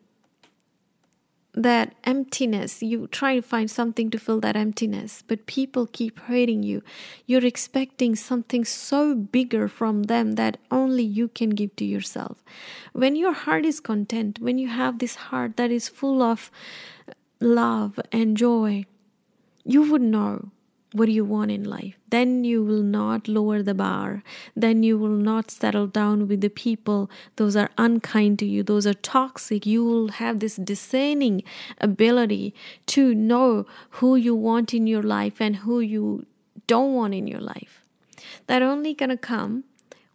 that 1.52 1.96
emptiness. 2.04 2.80
You 2.80 3.08
try 3.08 3.34
to 3.34 3.42
find 3.42 3.68
something 3.68 4.08
to 4.10 4.18
fill 4.18 4.38
that 4.42 4.54
emptiness 4.54 5.24
but 5.26 5.46
people 5.46 5.88
keep 5.90 6.20
hurting 6.20 6.62
you. 6.62 6.84
You're 7.26 7.44
expecting 7.44 8.14
something 8.14 8.64
so 8.64 9.16
bigger 9.16 9.66
from 9.66 10.04
them 10.04 10.36
that 10.36 10.58
only 10.70 11.02
you 11.02 11.26
can 11.26 11.50
give 11.50 11.74
to 11.76 11.84
yourself. 11.84 12.44
When 12.92 13.16
your 13.16 13.32
heart 13.32 13.66
is 13.66 13.80
content 13.80 14.38
when 14.40 14.56
you 14.56 14.68
have 14.68 15.00
this 15.00 15.16
heart 15.16 15.56
that 15.56 15.72
is 15.72 15.88
full 15.88 16.22
of 16.22 16.52
love 17.40 17.98
and 18.12 18.36
joy 18.36 18.84
you 19.64 19.90
would 19.90 20.02
know 20.02 20.50
what 20.92 21.06
do 21.06 21.12
you 21.12 21.24
want 21.24 21.50
in 21.50 21.64
life? 21.64 21.94
Then 22.08 22.42
you 22.42 22.64
will 22.64 22.82
not 22.82 23.28
lower 23.28 23.62
the 23.62 23.74
bar. 23.74 24.22
Then 24.56 24.82
you 24.82 24.98
will 24.98 25.08
not 25.08 25.50
settle 25.50 25.86
down 25.86 26.26
with 26.26 26.40
the 26.40 26.48
people. 26.48 27.08
Those 27.36 27.54
are 27.54 27.70
unkind 27.78 28.40
to 28.40 28.46
you. 28.46 28.62
Those 28.62 28.86
are 28.86 28.94
toxic. 28.94 29.66
You 29.66 29.84
will 29.84 30.08
have 30.08 30.40
this 30.40 30.56
discerning 30.56 31.44
ability 31.80 32.54
to 32.86 33.14
know 33.14 33.66
who 33.90 34.16
you 34.16 34.34
want 34.34 34.74
in 34.74 34.86
your 34.86 35.02
life 35.02 35.40
and 35.40 35.56
who 35.56 35.80
you 35.80 36.26
don't 36.66 36.94
want 36.94 37.14
in 37.14 37.26
your 37.28 37.40
life. 37.40 37.84
That 38.46 38.62
only 38.62 38.94
gonna 38.94 39.16
come 39.16 39.64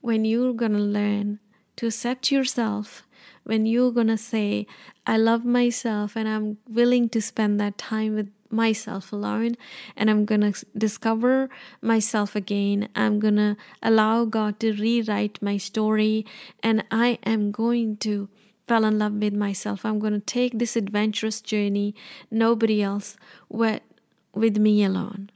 when 0.02 0.26
you're 0.26 0.54
gonna 0.54 0.80
learn 0.80 1.40
to 1.78 1.88
accept 1.88 2.32
yourself 2.32 3.04
when 3.44 3.66
you're 3.66 3.92
gonna 3.92 4.18
say 4.18 4.66
i 5.06 5.16
love 5.18 5.46
myself 5.46 6.16
and 6.16 6.28
i'm 6.28 6.58
willing 6.70 7.08
to 7.08 7.22
spend 7.22 7.60
that 7.60 7.78
time 7.78 8.16
with 8.16 8.30
myself 8.56 9.12
alone 9.12 9.56
and 9.96 10.10
I'm 10.10 10.26
going 10.26 10.42
to 10.42 10.66
discover 10.78 11.50
myself 11.82 12.36
again. 12.36 12.90
I'm 12.96 13.20
going 13.20 13.36
to 13.36 13.58
allow 13.84 14.26
God 14.26 14.60
to 14.62 14.74
rewrite 14.74 15.42
my 15.42 15.58
story 15.58 16.26
and 16.64 16.84
I 16.90 17.20
am 17.24 17.52
going 17.52 17.98
to 17.98 18.30
fall 18.68 18.84
in 18.86 18.98
love 18.98 19.14
with 19.14 19.34
myself. 19.34 19.86
I'm 19.86 20.00
going 20.00 20.14
to 20.14 20.20
take 20.20 20.58
this 20.58 20.76
adventurous 20.76 21.42
journey, 21.42 21.94
nobody 22.32 22.82
else, 22.82 23.18
with, 23.50 23.82
with 24.34 24.58
me 24.58 24.84
alone. 24.84 25.30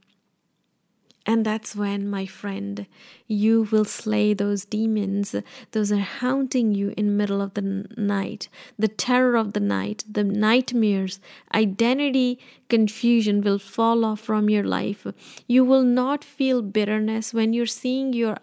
And 1.29 1.45
that's 1.45 1.75
when, 1.75 2.09
my 2.09 2.25
friend, 2.25 2.87
you 3.27 3.67
will 3.71 3.85
slay 3.85 4.33
those 4.33 4.65
demons. 4.65 5.35
Those 5.73 5.91
are 5.91 5.99
haunting 5.99 6.73
you 6.73 6.91
in 6.97 7.17
middle 7.17 7.39
of 7.39 7.53
the 7.53 7.85
night. 7.95 8.49
The 8.79 8.87
terror 8.87 9.35
of 9.37 9.53
the 9.53 9.59
night, 9.59 10.03
the 10.09 10.23
nightmares, 10.23 11.19
identity 11.53 12.39
confusion 12.67 13.41
will 13.41 13.59
fall 13.59 14.05
off 14.05 14.21
from 14.21 14.49
your 14.49 14.63
life. 14.63 15.05
You 15.45 15.63
will 15.63 15.83
not 15.83 16.23
feel 16.23 16.63
bitterness 16.63 17.31
when 17.31 17.53
you're 17.53 17.67
seeing 17.67 18.11
your 18.11 18.39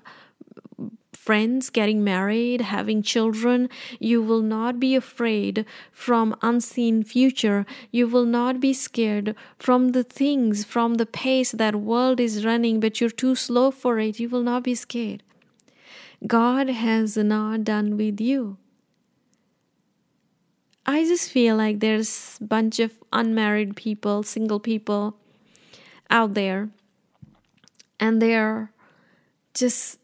friends 1.26 1.70
getting 1.70 2.04
married, 2.04 2.60
having 2.60 3.02
children. 3.02 3.68
You 3.98 4.22
will 4.22 4.42
not 4.42 4.78
be 4.78 4.94
afraid 4.94 5.66
from 5.90 6.36
unseen 6.40 7.02
future. 7.02 7.66
You 7.90 8.06
will 8.06 8.24
not 8.24 8.60
be 8.60 8.72
scared 8.72 9.34
from 9.58 9.88
the 9.88 10.04
things, 10.04 10.64
from 10.64 10.94
the 10.94 11.06
pace 11.06 11.50
that 11.50 11.74
world 11.74 12.20
is 12.20 12.44
running, 12.44 12.78
but 12.78 13.00
you're 13.00 13.10
too 13.10 13.34
slow 13.34 13.72
for 13.72 13.98
it. 13.98 14.20
You 14.20 14.28
will 14.28 14.44
not 14.44 14.62
be 14.62 14.76
scared. 14.76 15.24
God 16.26 16.68
has 16.68 17.16
not 17.16 17.64
done 17.64 17.96
with 17.96 18.20
you. 18.20 18.56
I 20.86 21.02
just 21.02 21.30
feel 21.32 21.56
like 21.56 21.80
there's 21.80 22.38
a 22.40 22.44
bunch 22.44 22.78
of 22.78 22.92
unmarried 23.12 23.74
people, 23.74 24.22
single 24.22 24.60
people 24.60 25.16
out 26.08 26.34
there, 26.34 26.70
and 27.98 28.22
they're 28.22 28.70
just 29.52 29.98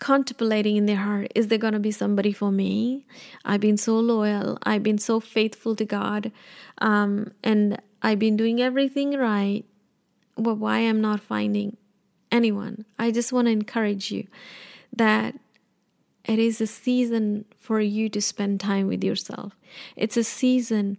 contemplating 0.00 0.76
in 0.76 0.86
their 0.86 0.96
heart 0.96 1.30
is 1.34 1.48
there 1.48 1.58
going 1.58 1.72
to 1.72 1.80
be 1.80 1.92
somebody 1.92 2.32
for 2.32 2.50
me? 2.50 3.06
I've 3.44 3.60
been 3.60 3.76
so 3.76 3.98
loyal. 3.98 4.58
I've 4.62 4.82
been 4.82 4.98
so 4.98 5.20
faithful 5.20 5.76
to 5.76 5.84
god. 5.84 6.32
Um, 6.78 7.32
and 7.42 7.80
i've 8.02 8.18
been 8.18 8.36
doing 8.36 8.60
everything 8.60 9.16
right 9.16 9.64
but 10.36 10.56
why 10.56 10.78
i'm 10.80 11.00
not 11.00 11.20
finding 11.20 11.76
anyone? 12.34 12.84
I 12.98 13.10
just 13.12 13.32
want 13.32 13.46
to 13.46 13.52
encourage 13.52 14.10
you 14.10 14.26
that 14.92 15.36
it 16.24 16.38
is 16.38 16.60
a 16.60 16.66
season 16.66 17.44
for 17.56 17.80
you 17.80 18.08
to 18.08 18.20
spend 18.20 18.60
time 18.60 18.88
with 18.88 19.04
yourself. 19.04 19.56
It's 19.96 20.16
a 20.16 20.24
season 20.24 20.98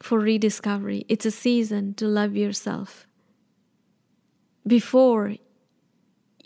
for 0.00 0.18
rediscovery. 0.18 1.04
It's 1.08 1.26
a 1.26 1.30
season 1.30 1.94
to 1.94 2.06
love 2.06 2.36
yourself. 2.36 3.06
Before 4.66 5.34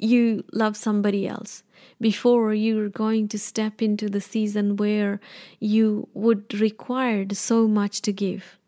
you 0.03 0.45
love 0.53 0.77
somebody 0.77 1.27
else 1.27 1.63
before 2.01 2.55
you're 2.55 2.89
going 2.89 3.29
to 3.29 3.39
step 3.39 3.83
into 3.83 4.09
the 4.09 4.21
season 4.21 4.77
where 4.77 5.21
you 5.59 6.09
would 6.15 6.55
require 6.55 7.27
so 7.33 7.69
much 7.69 8.01
to 8.03 8.13
give. 8.13 8.59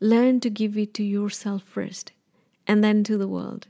Learn 0.00 0.40
to 0.40 0.50
give 0.50 0.78
it 0.78 0.94
to 0.94 1.02
yourself 1.02 1.62
first 1.62 2.12
and 2.66 2.82
then 2.82 3.04
to 3.04 3.18
the 3.18 3.28
world. 3.28 3.66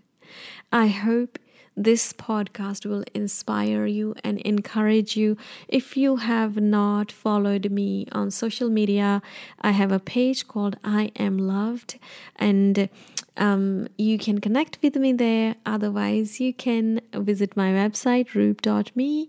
I 0.70 0.88
hope 0.88 1.38
this 1.82 2.12
podcast 2.12 2.84
will 2.84 3.04
inspire 3.14 3.86
you 3.86 4.14
and 4.24 4.38
encourage 4.40 5.16
you. 5.16 5.36
If 5.68 5.96
you 5.96 6.16
have 6.16 6.56
not 6.56 7.12
followed 7.12 7.70
me 7.70 8.06
on 8.12 8.30
social 8.30 8.68
media, 8.68 9.22
I 9.60 9.70
have 9.70 9.92
a 9.92 10.00
page 10.00 10.48
called 10.48 10.76
I 10.82 11.12
Am 11.16 11.38
Loved, 11.38 11.98
and 12.36 12.88
um, 13.36 13.88
you 13.96 14.18
can 14.18 14.40
connect 14.40 14.78
with 14.82 14.96
me 14.96 15.12
there. 15.12 15.54
Otherwise, 15.64 16.40
you 16.40 16.52
can 16.52 17.00
visit 17.14 17.56
my 17.56 17.70
website, 17.70 18.34
roop.me, 18.34 19.28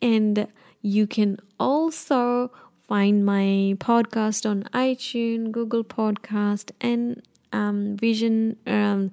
and 0.00 0.48
you 0.80 1.06
can 1.06 1.38
also 1.58 2.50
find 2.88 3.24
my 3.24 3.76
podcast 3.78 4.48
on 4.48 4.64
iTunes, 4.72 5.52
Google 5.52 5.84
Podcast, 5.84 6.72
and 6.80 7.22
um, 7.52 7.96
Vision 7.96 8.56
um, 8.66 9.10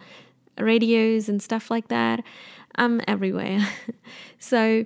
radios 0.57 1.29
and 1.29 1.41
stuff 1.41 1.69
like 1.69 1.87
that. 1.89 2.23
I'm 2.77 3.01
everywhere. 3.07 3.67
so, 4.39 4.85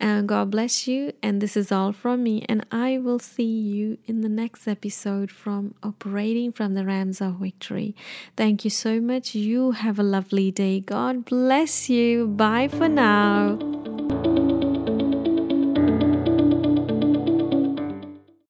uh, 0.00 0.22
God 0.22 0.50
bless 0.50 0.88
you. 0.88 1.12
And 1.22 1.40
this 1.40 1.56
is 1.56 1.70
all 1.70 1.92
from 1.92 2.22
me. 2.22 2.44
And 2.48 2.64
I 2.72 2.98
will 2.98 3.18
see 3.18 3.44
you 3.44 3.98
in 4.06 4.22
the 4.22 4.28
next 4.28 4.66
episode 4.66 5.30
from 5.30 5.74
Operating 5.82 6.52
from 6.52 6.74
the 6.74 6.84
Realms 6.84 7.20
of 7.20 7.34
Victory. 7.34 7.94
Thank 8.36 8.64
you 8.64 8.70
so 8.70 9.00
much. 9.00 9.34
You 9.34 9.72
have 9.72 9.98
a 9.98 10.04
lovely 10.04 10.50
day. 10.50 10.80
God 10.80 11.24
bless 11.24 11.90
you. 11.90 12.26
Bye 12.26 12.68
for 12.68 12.88
now. 12.88 13.58